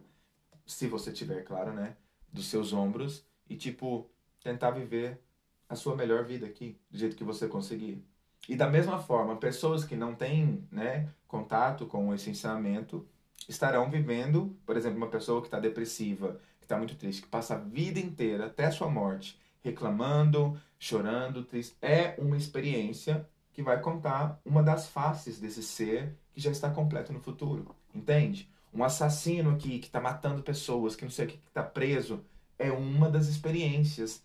se 0.65 0.87
você 0.87 1.11
tiver, 1.11 1.43
claro, 1.43 1.71
né, 1.73 1.95
dos 2.31 2.47
seus 2.47 2.73
ombros 2.73 3.25
e 3.49 3.55
tipo 3.55 4.09
tentar 4.43 4.71
viver 4.71 5.21
a 5.69 5.75
sua 5.75 5.95
melhor 5.95 6.23
vida 6.23 6.45
aqui, 6.45 6.77
do 6.89 6.97
jeito 6.97 7.15
que 7.15 7.23
você 7.23 7.47
conseguir. 7.47 8.03
E 8.47 8.55
da 8.55 8.69
mesma 8.69 8.99
forma, 8.99 9.35
pessoas 9.35 9.83
que 9.83 9.95
não 9.95 10.15
têm, 10.15 10.65
né, 10.71 11.09
contato 11.27 11.85
com 11.85 12.13
esse 12.13 12.29
ensinamento 12.29 13.05
estarão 13.47 13.89
vivendo, 13.89 14.57
por 14.65 14.75
exemplo, 14.75 14.97
uma 14.97 15.09
pessoa 15.09 15.41
que 15.41 15.47
está 15.47 15.59
depressiva, 15.59 16.39
que 16.59 16.65
está 16.65 16.77
muito 16.77 16.95
triste, 16.95 17.21
que 17.21 17.27
passa 17.27 17.55
a 17.55 17.59
vida 17.59 17.99
inteira 17.99 18.47
até 18.47 18.65
a 18.65 18.71
sua 18.71 18.89
morte 18.89 19.39
reclamando, 19.63 20.59
chorando, 20.79 21.43
triste, 21.43 21.75
é 21.81 22.15
uma 22.17 22.37
experiência 22.37 23.27
que 23.53 23.61
vai 23.61 23.81
contar 23.81 24.39
uma 24.45 24.63
das 24.63 24.87
faces 24.87 25.39
desse 25.39 25.63
ser 25.63 26.15
que 26.33 26.39
já 26.39 26.51
está 26.51 26.69
completo 26.69 27.11
no 27.11 27.19
futuro, 27.19 27.75
entende? 27.93 28.49
Um 28.73 28.83
assassino 28.83 29.51
aqui 29.51 29.79
que 29.79 29.87
está 29.87 29.99
matando 29.99 30.43
pessoas, 30.43 30.95
que 30.95 31.03
não 31.03 31.11
sei 31.11 31.25
o 31.25 31.29
que 31.29 31.39
está 31.47 31.63
preso, 31.63 32.23
é 32.57 32.71
uma 32.71 33.09
das 33.09 33.27
experiências 33.27 34.23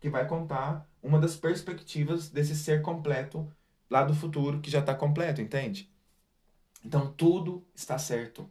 que 0.00 0.08
vai 0.08 0.26
contar 0.26 0.88
uma 1.02 1.18
das 1.18 1.36
perspectivas 1.36 2.28
desse 2.28 2.54
ser 2.54 2.82
completo 2.82 3.50
lá 3.90 4.04
do 4.04 4.14
futuro 4.14 4.60
que 4.60 4.70
já 4.70 4.78
está 4.80 4.94
completo, 4.94 5.40
entende? 5.40 5.90
Então 6.84 7.12
tudo 7.12 7.66
está 7.74 7.98
certo, 7.98 8.48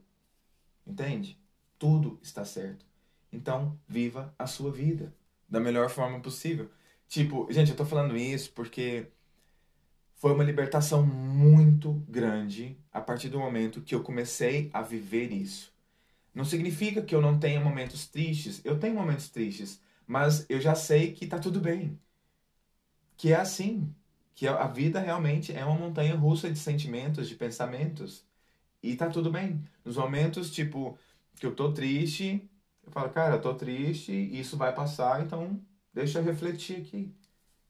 entende? 0.87 1.39
Tudo 1.77 2.19
está 2.21 2.45
certo. 2.45 2.85
Então 3.31 3.79
viva 3.87 4.33
a 4.39 4.47
sua 4.47 4.71
vida 4.71 5.13
da 5.47 5.59
melhor 5.59 5.89
forma 5.89 6.19
possível. 6.21 6.69
Tipo, 7.07 7.47
gente, 7.51 7.71
eu 7.71 7.77
tô 7.77 7.85
falando 7.85 8.17
isso 8.17 8.51
porque 8.53 9.11
foi 10.15 10.33
uma 10.33 10.43
libertação 10.43 11.05
muito 11.05 11.93
grande 12.09 12.77
a 12.91 12.99
partir 12.99 13.29
do 13.29 13.39
momento 13.39 13.81
que 13.81 13.93
eu 13.95 14.03
comecei 14.03 14.69
a 14.73 14.81
viver 14.81 15.31
isso. 15.31 15.73
Não 16.33 16.45
significa 16.45 17.01
que 17.01 17.15
eu 17.15 17.21
não 17.21 17.39
tenha 17.39 17.59
momentos 17.59 18.07
tristes, 18.07 18.61
eu 18.65 18.79
tenho 18.79 18.95
momentos 18.95 19.29
tristes, 19.29 19.81
mas 20.05 20.45
eu 20.49 20.59
já 20.61 20.75
sei 20.75 21.13
que 21.13 21.27
tá 21.27 21.39
tudo 21.39 21.59
bem. 21.59 21.99
Que 23.15 23.31
é 23.33 23.35
assim, 23.35 23.93
que 24.35 24.47
a 24.47 24.67
vida 24.67 24.99
realmente 24.99 25.53
é 25.53 25.65
uma 25.65 25.79
montanha 25.79 26.15
russa 26.15 26.51
de 26.51 26.59
sentimentos, 26.59 27.27
de 27.27 27.35
pensamentos, 27.35 28.26
e 28.81 28.95
tá 28.95 29.09
tudo 29.09 29.31
bem. 29.31 29.63
Nos 29.83 29.97
momentos 29.97 30.51
tipo 30.51 30.97
que 31.39 31.45
eu 31.45 31.55
tô 31.55 31.71
triste, 31.71 32.49
eu 32.85 32.91
falo, 32.91 33.09
cara, 33.09 33.35
eu 33.35 33.41
tô 33.41 33.53
triste, 33.53 34.11
isso 34.11 34.57
vai 34.57 34.73
passar, 34.73 35.23
então 35.23 35.59
deixa 35.93 36.19
eu 36.19 36.23
refletir 36.23 36.77
aqui. 36.77 37.13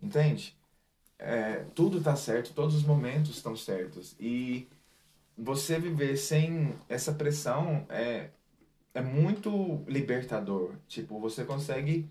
Entende? 0.01 0.57
é, 1.19 1.65
tudo 1.75 1.97
está 1.97 2.15
certo, 2.15 2.53
todos 2.53 2.75
os 2.75 2.83
momentos 2.83 3.31
estão 3.31 3.55
certos. 3.55 4.15
E 4.19 4.67
você 5.37 5.79
viver 5.79 6.17
sem 6.17 6.75
essa 6.87 7.13
pressão 7.13 7.85
é, 7.89 8.29
é 8.93 9.01
muito 9.01 9.83
libertador. 9.87 10.75
Tipo, 10.87 11.19
você 11.19 11.43
consegue 11.43 12.09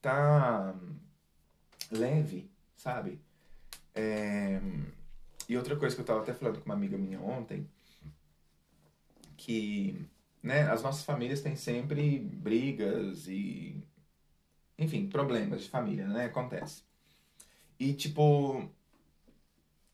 tá 0.00 0.74
leve, 1.90 2.50
sabe? 2.76 3.20
É, 3.94 4.60
e 5.48 5.56
outra 5.56 5.76
coisa 5.76 5.94
que 5.94 6.00
eu 6.00 6.04
estava 6.04 6.20
até 6.20 6.34
falando 6.34 6.58
com 6.60 6.66
uma 6.66 6.74
amiga 6.74 6.98
minha 6.98 7.20
ontem, 7.20 7.68
que 9.44 10.06
né, 10.42 10.62
as 10.70 10.82
nossas 10.82 11.04
famílias 11.04 11.40
têm 11.42 11.56
sempre 11.56 12.18
brigas 12.18 13.28
e, 13.28 13.82
enfim, 14.78 15.08
problemas 15.08 15.62
de 15.64 15.68
família, 15.70 16.06
né? 16.08 16.26
Acontece. 16.26 16.82
E, 17.78 17.92
tipo, 17.94 18.68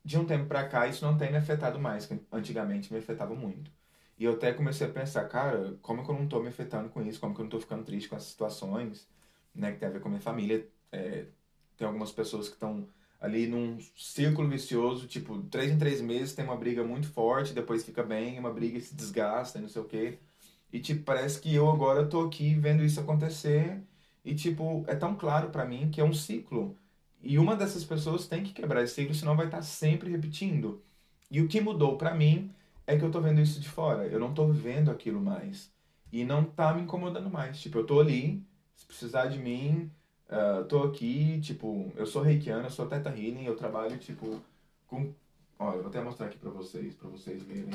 de 0.04 0.18
um 0.18 0.24
tempo 0.24 0.46
pra 0.46 0.68
cá, 0.68 0.86
isso 0.86 1.04
não 1.04 1.16
tem 1.16 1.30
me 1.30 1.36
afetado 1.38 1.78
mais, 1.80 2.06
que 2.06 2.18
antigamente 2.32 2.92
me 2.92 2.98
afetava 2.98 3.34
muito. 3.34 3.70
E 4.18 4.24
eu 4.24 4.32
até 4.32 4.52
comecei 4.52 4.86
a 4.86 4.90
pensar, 4.90 5.28
cara, 5.28 5.76
como 5.82 6.04
que 6.04 6.10
eu 6.10 6.14
não 6.14 6.28
tô 6.28 6.40
me 6.40 6.48
afetando 6.48 6.88
com 6.90 7.02
isso? 7.02 7.20
Como 7.20 7.34
que 7.34 7.40
eu 7.40 7.44
não 7.44 7.50
tô 7.50 7.60
ficando 7.60 7.84
triste 7.84 8.08
com 8.08 8.16
essas 8.16 8.28
situações, 8.28 9.08
né, 9.54 9.72
que 9.72 9.78
tem 9.78 9.88
a 9.88 9.92
ver 9.92 10.00
com 10.00 10.08
a 10.08 10.10
minha 10.10 10.22
família? 10.22 10.68
É, 10.92 11.26
tem 11.76 11.86
algumas 11.86 12.12
pessoas 12.12 12.48
que 12.48 12.54
estão 12.54 12.86
ali 13.20 13.46
num 13.46 13.78
círculo 13.96 14.48
vicioso, 14.48 15.06
tipo, 15.06 15.42
três 15.44 15.70
em 15.70 15.78
três 15.78 16.00
meses 16.00 16.34
tem 16.34 16.44
uma 16.44 16.56
briga 16.56 16.82
muito 16.84 17.08
forte, 17.08 17.52
depois 17.52 17.84
fica 17.84 18.02
bem, 18.02 18.38
uma 18.38 18.52
briga 18.52 18.80
se 18.80 18.94
desgasta 18.94 19.58
e 19.58 19.62
não 19.62 19.68
sei 19.68 19.82
o 19.82 19.84
quê. 19.84 20.18
E, 20.72 20.80
tipo, 20.80 21.04
parece 21.04 21.40
que 21.40 21.54
eu 21.54 21.68
agora 21.70 22.06
tô 22.06 22.22
aqui 22.26 22.54
vendo 22.54 22.84
isso 22.84 23.00
acontecer 23.00 23.82
e, 24.24 24.34
tipo, 24.34 24.84
é 24.88 24.94
tão 24.94 25.14
claro 25.16 25.50
para 25.50 25.64
mim 25.64 25.90
que 25.90 26.00
é 26.00 26.04
um 26.04 26.12
ciclo. 26.12 26.76
E 27.22 27.38
uma 27.38 27.56
dessas 27.56 27.84
pessoas 27.84 28.26
tem 28.26 28.42
que 28.42 28.52
quebrar 28.52 28.82
esse 28.82 28.94
ciclo, 28.94 29.14
senão 29.14 29.36
vai 29.36 29.46
estar 29.46 29.62
sempre 29.62 30.10
repetindo. 30.10 30.82
E 31.30 31.40
o 31.40 31.48
que 31.48 31.60
mudou 31.60 31.96
para 31.98 32.14
mim 32.14 32.50
é 32.86 32.96
que 32.96 33.04
eu 33.04 33.10
tô 33.10 33.20
vendo 33.20 33.40
isso 33.40 33.60
de 33.60 33.68
fora. 33.68 34.06
Eu 34.06 34.18
não 34.18 34.34
tô 34.34 34.46
vivendo 34.46 34.90
aquilo 34.90 35.20
mais. 35.20 35.72
E 36.12 36.24
não 36.24 36.44
tá 36.44 36.74
me 36.74 36.82
incomodando 36.82 37.30
mais. 37.30 37.60
Tipo, 37.60 37.78
eu 37.78 37.86
tô 37.86 38.00
ali, 38.00 38.44
se 38.74 38.86
precisar 38.86 39.26
de 39.26 39.38
mim, 39.38 39.90
uh, 40.30 40.64
tô 40.64 40.84
aqui, 40.84 41.40
tipo, 41.40 41.92
eu 41.96 42.06
sou 42.06 42.22
reikiana, 42.22 42.66
eu 42.66 42.70
sou 42.70 42.86
teta 42.86 43.10
healing, 43.10 43.44
eu 43.44 43.56
trabalho, 43.56 43.98
tipo, 43.98 44.40
com... 44.86 45.12
Olha, 45.58 45.78
vou 45.78 45.88
até 45.88 46.00
mostrar 46.00 46.26
aqui 46.26 46.38
pra 46.38 46.50
vocês, 46.50 46.94
pra 46.94 47.08
vocês 47.08 47.42
verem. 47.42 47.70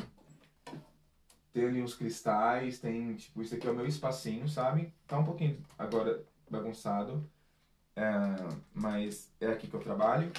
Tem 1.54 1.66
ali 1.66 1.82
uns 1.82 1.94
cristais, 1.94 2.80
tem, 2.80 3.16
tipo, 3.16 3.42
isso 3.42 3.56
aqui 3.56 3.68
é 3.68 3.72
o 3.72 3.76
meu 3.76 3.86
espacinho, 3.86 4.48
sabe? 4.50 4.92
Tá 5.08 5.20
um 5.20 5.24
pouquinho 5.24 5.58
agora 5.78 6.24
bagunçado. 6.50 7.24
É, 7.96 8.12
mas 8.74 9.32
é 9.40 9.48
aqui 9.48 9.68
que 9.68 9.74
eu 9.74 9.80
trabalho. 9.80 10.32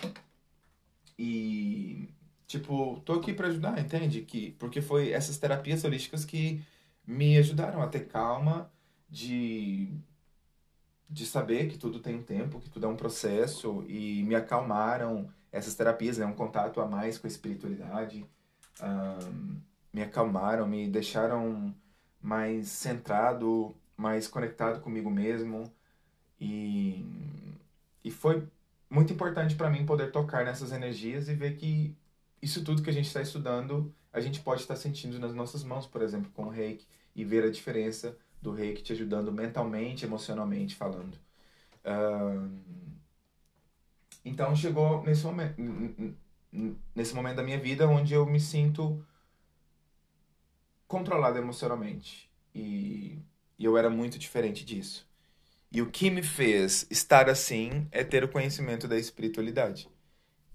E, 1.19 2.09
tipo, 2.47 3.01
tô 3.05 3.15
aqui 3.15 3.33
para 3.33 3.49
ajudar, 3.49 3.79
entende? 3.79 4.23
Que, 4.23 4.51
porque 4.53 4.83
foi 4.83 5.11
essas 5.13 5.39
terapias 5.39 5.85
holísticas 5.85 6.25
que 6.25 6.63
me 7.07 7.39
ajudaram 7.39 7.81
a 7.81 7.87
ter 7.87 8.09
calma 8.09 8.71
de, 9.09 9.89
de 11.09 11.27
saber 11.27 11.69
que 11.69 11.79
tudo 11.79 12.01
tem 12.01 12.17
um 12.17 12.23
tempo, 12.23 12.61
que 12.61 12.71
tudo 12.71 12.87
é 12.87 12.89
um 12.89 12.97
processo 12.97 13.85
e 13.89 14.23
me 14.25 14.35
acalmaram. 14.35 15.29
Essas 15.53 15.75
terapias, 15.75 16.19
né? 16.19 16.27
Um 16.27 16.35
contato 16.35 16.81
a 16.81 16.87
mais 16.87 17.17
com 17.19 17.27
a 17.27 17.31
espiritualidade. 17.31 18.27
Um, 18.83 19.61
me 19.93 20.03
acalmaram, 20.03 20.67
me 20.67 20.89
deixaram 20.89 21.75
mais 22.21 22.69
centrado, 22.69 23.75
mais 23.97 24.29
conectado 24.29 24.81
comigo 24.81 25.11
mesmo. 25.11 25.73
E 26.39 27.07
e 28.07 28.11
foi 28.13 28.47
muito 28.89 29.13
importante 29.13 29.57
para 29.57 29.69
mim 29.69 29.85
poder 29.85 30.13
tocar 30.13 30.45
nessas 30.45 30.71
energias 30.71 31.29
e 31.29 31.35
ver 31.35 31.57
que 31.57 31.93
isso 32.41 32.63
tudo 32.63 32.81
que 32.81 32.89
a 32.89 32.93
gente 32.93 33.09
está 33.09 33.21
estudando, 33.21 33.93
a 34.13 34.21
gente 34.21 34.39
pode 34.43 34.61
estar 34.61 34.77
sentindo 34.77 35.19
nas 35.19 35.35
nossas 35.35 35.65
mãos, 35.65 35.89
por 35.89 36.03
exemplo, 36.03 36.31
com 36.33 36.45
o 36.45 36.49
reiki, 36.49 36.87
e 37.17 37.25
ver 37.25 37.43
a 37.43 37.51
diferença 37.51 38.17
do 38.47 38.53
reiki 38.53 38.81
te 38.81 38.93
ajudando 38.93 39.33
mentalmente, 39.33 40.05
emocionalmente 40.05 40.77
falando. 40.77 41.19
Uh, 41.85 42.49
então 44.25 44.55
chegou 44.55 45.03
nesse 45.03 45.25
momento, 45.25 45.57
nesse 46.95 47.13
momento 47.13 47.37
da 47.37 47.43
minha 47.43 47.59
vida 47.59 47.89
onde 47.89 48.15
eu 48.15 48.25
me 48.25 48.39
sinto 48.39 49.05
controlado 50.87 51.39
emocionalmente. 51.39 52.31
E, 52.55 53.19
e 53.59 53.65
eu 53.65 53.77
era 53.77 53.91
muito 53.91 54.17
diferente 54.17 54.65
disso. 54.65 55.05
E 55.73 55.83
o 55.83 55.91
que 55.91 56.09
me 56.09 56.23
fez 56.23 56.87
estar 56.89 57.29
assim 57.29 57.89
é 57.91 58.05
ter 58.05 58.23
o 58.23 58.29
conhecimento 58.29 58.87
da 58.87 58.97
espiritualidade. 58.97 59.89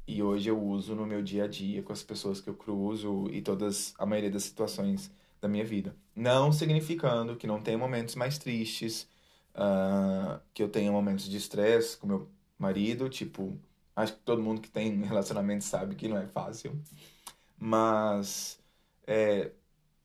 E 0.08 0.24
hoje 0.24 0.50
eu 0.50 0.58
uso 0.58 0.96
no 0.96 1.06
meu 1.06 1.22
dia 1.22 1.44
a 1.44 1.48
dia 1.48 1.84
com 1.84 1.92
as 1.92 2.02
pessoas 2.02 2.40
que 2.40 2.50
eu 2.50 2.56
cruzo 2.56 3.30
e 3.32 3.42
todas 3.42 3.94
a 4.00 4.06
maioria 4.06 4.32
das 4.32 4.44
situações 4.44 5.12
da 5.42 5.48
minha 5.48 5.66
vida. 5.66 5.96
Não 6.16 6.52
significando 6.54 7.36
que 7.36 7.48
não 7.48 7.62
tenha 7.62 7.78
momentos 7.78 8.16
mais 8.16 8.38
tristes, 8.38 9.08
uh, 9.56 10.40
que 10.54 10.62
eu 10.62 10.70
tenha 10.70 10.92
momentos 10.92 11.28
de 11.28 11.36
estresse 11.36 11.98
com 11.98 12.08
meu 12.08 12.30
marido, 12.58 13.10
tipo, 13.10 13.58
acho 13.96 14.14
que 14.14 14.20
todo 14.20 14.42
mundo 14.42 14.62
que 14.62 14.70
tem 14.70 15.02
relacionamento 15.04 15.64
sabe 15.64 15.96
que 15.96 16.08
não 16.08 16.18
é 16.18 16.28
fácil. 16.28 16.80
Mas 17.58 18.60
é, 19.08 19.52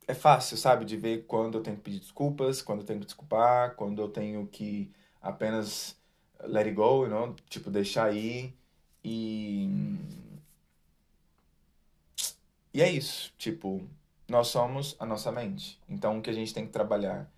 é 0.07 0.15
fácil, 0.15 0.57
sabe, 0.57 0.85
de 0.85 0.97
ver 0.97 1.27
quando 1.27 1.59
eu 1.59 1.63
tenho 1.63 1.77
que 1.77 1.83
pedir 1.83 2.01
desculpas, 2.01 2.63
quando 2.63 2.81
eu 2.81 2.87
tenho 2.87 3.01
que 3.01 3.07
desculpar, 3.07 3.75
quando 3.77 4.01
eu 4.01 4.09
tenho 4.09 4.47
que 4.47 4.91
apenas 5.21 5.97
let 6.45 6.67
it 6.67 6.75
go, 6.75 7.05
you 7.05 7.11
know? 7.11 7.35
tipo, 7.49 7.71
deixar 7.71 8.15
ir 8.15 8.55
e. 9.05 9.69
E 12.73 12.83
é 12.83 12.91
isso, 12.91 13.33
tipo, 13.39 13.83
nós 14.29 14.49
somos 14.49 14.97
a 14.99 15.07
nossa 15.07 15.31
mente. 15.31 15.81
Então 15.89 16.19
o 16.19 16.23
que 16.23 16.31
a 16.31 16.33
gente 16.33 16.53
tem 16.53 16.67
que 16.67 16.73
trabalhar 16.73 17.31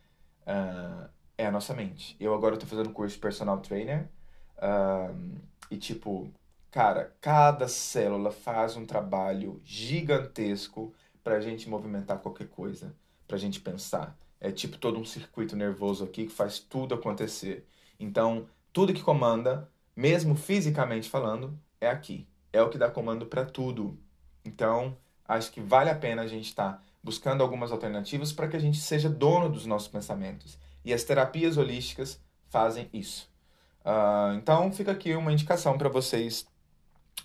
uh, 0.42 1.09
é 1.37 1.46
a 1.46 1.53
nossa 1.53 1.74
mente. 1.74 2.16
Eu 2.18 2.35
agora 2.35 2.55
estou 2.55 2.68
fazendo 2.68 2.90
curso 2.90 3.14
de 3.14 3.20
personal 3.20 3.59
trainer 3.61 4.09
uh, 4.57 5.38
e, 5.70 5.77
tipo, 5.77 6.29
cara, 6.70 7.14
cada 7.20 7.68
célula 7.68 8.33
faz 8.33 8.77
um 8.77 8.85
trabalho 8.85 9.61
gigantesco 9.64 10.92
pra 11.22 11.40
gente 11.40 11.68
movimentar 11.68 12.18
qualquer 12.18 12.48
coisa, 12.48 12.94
pra 13.27 13.38
gente 13.38 13.61
pensar. 13.61 14.16
É 14.40 14.51
tipo 14.51 14.79
todo 14.79 14.98
um 14.98 15.05
circuito 15.05 15.55
nervoso 15.55 16.05
aqui 16.05 16.27
que 16.27 16.33
faz 16.33 16.59
tudo 16.59 16.94
acontecer. 16.94 17.66
Então, 18.01 18.48
tudo 18.72 18.94
que 18.94 19.03
comanda, 19.03 19.68
mesmo 19.94 20.35
fisicamente 20.35 21.09
falando, 21.09 21.59
é 21.81 21.88
aqui. 21.88 22.27
É 22.53 22.62
o 22.62 22.70
que 22.70 22.79
dá 22.79 22.90
comando 22.90 23.27
para 23.27 23.44
tudo. 23.44 23.98
Então, 24.44 24.96
acho 25.28 25.52
que 25.52 25.60
vale 25.60 25.90
a 25.90 25.94
pena 25.94 26.22
a 26.22 26.26
gente 26.26 26.46
estar 26.46 26.72
tá 26.72 26.82
buscando 27.02 27.42
algumas 27.42 27.70
alternativas 27.70 28.32
para 28.32 28.48
que 28.48 28.56
a 28.56 28.60
gente 28.60 28.78
seja 28.80 29.08
dono 29.08 29.48
dos 29.48 29.66
nossos 29.66 29.88
pensamentos. 29.88 30.58
E 30.84 30.92
as 30.92 31.04
terapias 31.04 31.56
holísticas 31.56 32.20
fazem 32.48 32.88
isso. 32.92 33.30
Uh, 33.84 34.34
então, 34.36 34.72
fica 34.72 34.92
aqui 34.92 35.14
uma 35.14 35.32
indicação 35.32 35.76
para 35.76 35.88
vocês 35.88 36.46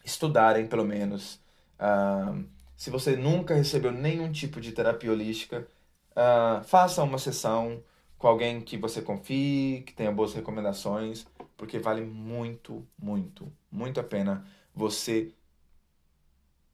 estudarem, 0.04 0.68
pelo 0.68 0.86
menos. 0.86 1.42
Uh, 1.80 2.46
se 2.76 2.90
você 2.90 3.16
nunca 3.16 3.56
recebeu 3.56 3.92
nenhum 3.92 4.32
tipo 4.32 4.60
de 4.60 4.72
terapia 4.72 5.12
holística, 5.12 5.68
uh, 6.12 6.64
faça 6.66 7.04
uma 7.04 7.18
sessão 7.18 7.82
com 8.18 8.28
alguém 8.28 8.62
que 8.62 8.78
você 8.78 9.02
confie, 9.02 9.84
que 9.86 9.94
tenha 9.94 10.12
boas 10.12 10.34
recomendações, 10.34 11.26
porque 11.58 11.80
vale 11.80 12.02
muito, 12.02 12.86
muito, 12.98 13.52
muito 13.72 14.00
a 14.00 14.04
pena 14.04 14.46
você 14.74 15.34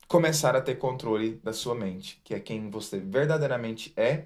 começar 0.09 0.55
a 0.55 0.61
ter 0.61 0.75
controle 0.75 1.39
da 1.43 1.53
sua 1.53 1.75
mente, 1.75 2.19
que 2.23 2.33
é 2.33 2.39
quem 2.39 2.71
você 2.71 2.99
verdadeiramente 2.99 3.93
é 3.95 4.25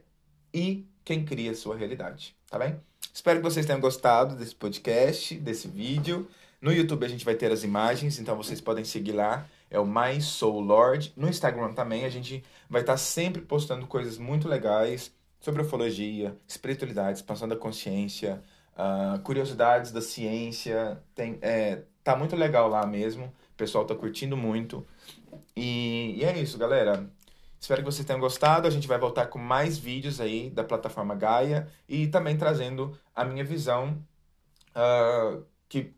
e 0.54 0.88
quem 1.04 1.26
cria 1.26 1.52
a 1.52 1.56
sua 1.56 1.76
realidade, 1.76 2.34
tá 2.50 2.58
bem? 2.58 2.80
Espero 3.14 3.40
que 3.40 3.44
vocês 3.44 3.66
tenham 3.66 3.82
gostado 3.82 4.34
desse 4.38 4.56
podcast, 4.56 5.36
desse 5.36 5.68
vídeo. 5.68 6.26
No 6.62 6.72
YouTube 6.72 7.06
a 7.06 7.10
gente 7.10 7.26
vai 7.26 7.36
ter 7.36 7.52
as 7.52 7.66
imagens, 7.66 8.18
então 8.18 8.38
vocês 8.38 8.62
podem 8.62 8.86
seguir 8.86 9.12
lá. 9.12 9.46
É 9.70 9.78
o 9.78 9.86
My 9.86 10.22
Soul 10.22 10.62
Lord. 10.62 11.12
No 11.18 11.28
Instagram 11.28 11.74
também 11.74 12.06
a 12.06 12.10
gente 12.10 12.42
vai 12.70 12.80
estar 12.80 12.96
sempre 12.96 13.42
postando 13.42 13.86
coisas 13.86 14.18
muito 14.18 14.48
legais 14.48 15.14
sobre 15.42 15.64
ufologia, 15.64 16.38
espiritualidade, 16.48 17.18
expansão 17.18 17.46
da 17.46 17.58
consciência, 17.58 18.42
uh, 18.78 19.20
curiosidades 19.20 19.92
da 19.92 20.02
ciência. 20.02 21.04
Tem, 21.14 21.38
é, 21.42 21.82
tá 22.04 22.16
muito 22.16 22.36
legal 22.36 22.68
lá 22.68 22.86
mesmo. 22.86 23.26
O 23.26 23.58
pessoal 23.58 23.86
tá 23.86 23.96
curtindo 23.96 24.36
muito. 24.36 24.86
E, 25.56 26.16
e 26.18 26.24
é 26.24 26.38
isso, 26.38 26.58
galera. 26.58 27.10
Espero 27.60 27.82
que 27.82 27.92
vocês 27.92 28.06
tenham 28.06 28.20
gostado. 28.20 28.68
A 28.68 28.70
gente 28.70 28.88
vai 28.88 28.98
voltar 28.98 29.28
com 29.28 29.40
mais 29.40 29.78
vídeos 29.78 30.20
aí 30.20 30.50
da 30.50 30.64
plataforma 30.64 31.16
Gaia 31.16 31.68
e 31.88 32.08
também 32.08 32.38
trazendo 32.38 32.98
a 33.16 33.24
minha 33.24 33.44
visão 33.44 34.04
uh, 34.76 35.46
que, 35.70 35.94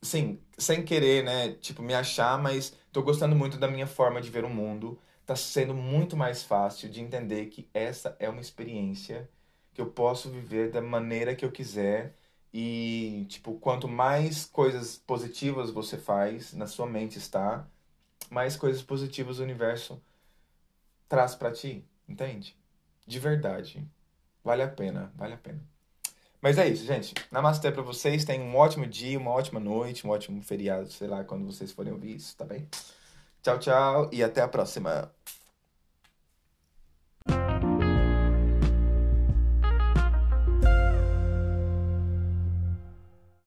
sim, 0.00 0.40
sem 0.56 0.82
querer, 0.82 1.24
né, 1.24 1.52
tipo, 1.60 1.82
me 1.82 1.94
achar, 1.94 2.38
mas 2.38 2.74
tô 2.92 3.02
gostando 3.02 3.36
muito 3.36 3.58
da 3.58 3.68
minha 3.68 3.86
forma 3.86 4.20
de 4.20 4.30
ver 4.30 4.44
o 4.44 4.50
mundo. 4.50 4.98
Tá 5.26 5.36
sendo 5.36 5.74
muito 5.74 6.16
mais 6.16 6.42
fácil 6.42 6.88
de 6.88 7.00
entender 7.00 7.46
que 7.46 7.68
essa 7.74 8.16
é 8.18 8.28
uma 8.28 8.40
experiência 8.40 9.28
que 9.74 9.80
eu 9.80 9.86
posso 9.86 10.30
viver 10.30 10.70
da 10.70 10.80
maneira 10.80 11.34
que 11.34 11.44
eu 11.44 11.52
quiser 11.52 12.16
e, 12.52 13.26
tipo, 13.28 13.54
quanto 13.58 13.86
mais 13.86 14.44
coisas 14.44 14.96
positivas 14.98 15.70
você 15.70 15.96
faz, 15.96 16.52
na 16.52 16.66
sua 16.66 16.86
mente 16.86 17.18
está, 17.18 17.66
mais 18.30 18.56
coisas 18.56 18.82
positivas 18.82 19.38
o 19.38 19.42
universo 19.42 20.02
traz 21.08 21.34
para 21.34 21.52
ti, 21.52 21.84
entende? 22.08 22.56
De 23.06 23.18
verdade. 23.18 23.86
Vale 24.42 24.62
a 24.62 24.68
pena, 24.68 25.12
vale 25.16 25.34
a 25.34 25.38
pena. 25.38 25.60
Mas 26.40 26.56
é 26.56 26.68
isso, 26.68 26.84
gente. 26.86 27.14
Namastê 27.30 27.70
pra 27.70 27.82
vocês. 27.82 28.24
Tenham 28.24 28.46
um 28.46 28.56
ótimo 28.56 28.86
dia, 28.86 29.18
uma 29.18 29.30
ótima 29.30 29.60
noite, 29.60 30.06
um 30.06 30.10
ótimo 30.10 30.42
feriado, 30.42 30.90
sei 30.90 31.06
lá, 31.06 31.22
quando 31.22 31.44
vocês 31.44 31.70
forem 31.70 31.92
ouvir 31.92 32.16
isso, 32.16 32.36
tá 32.36 32.44
bem? 32.44 32.66
Tchau, 33.42 33.58
tchau 33.58 34.10
e 34.12 34.22
até 34.22 34.40
a 34.40 34.48
próxima. 34.48 35.12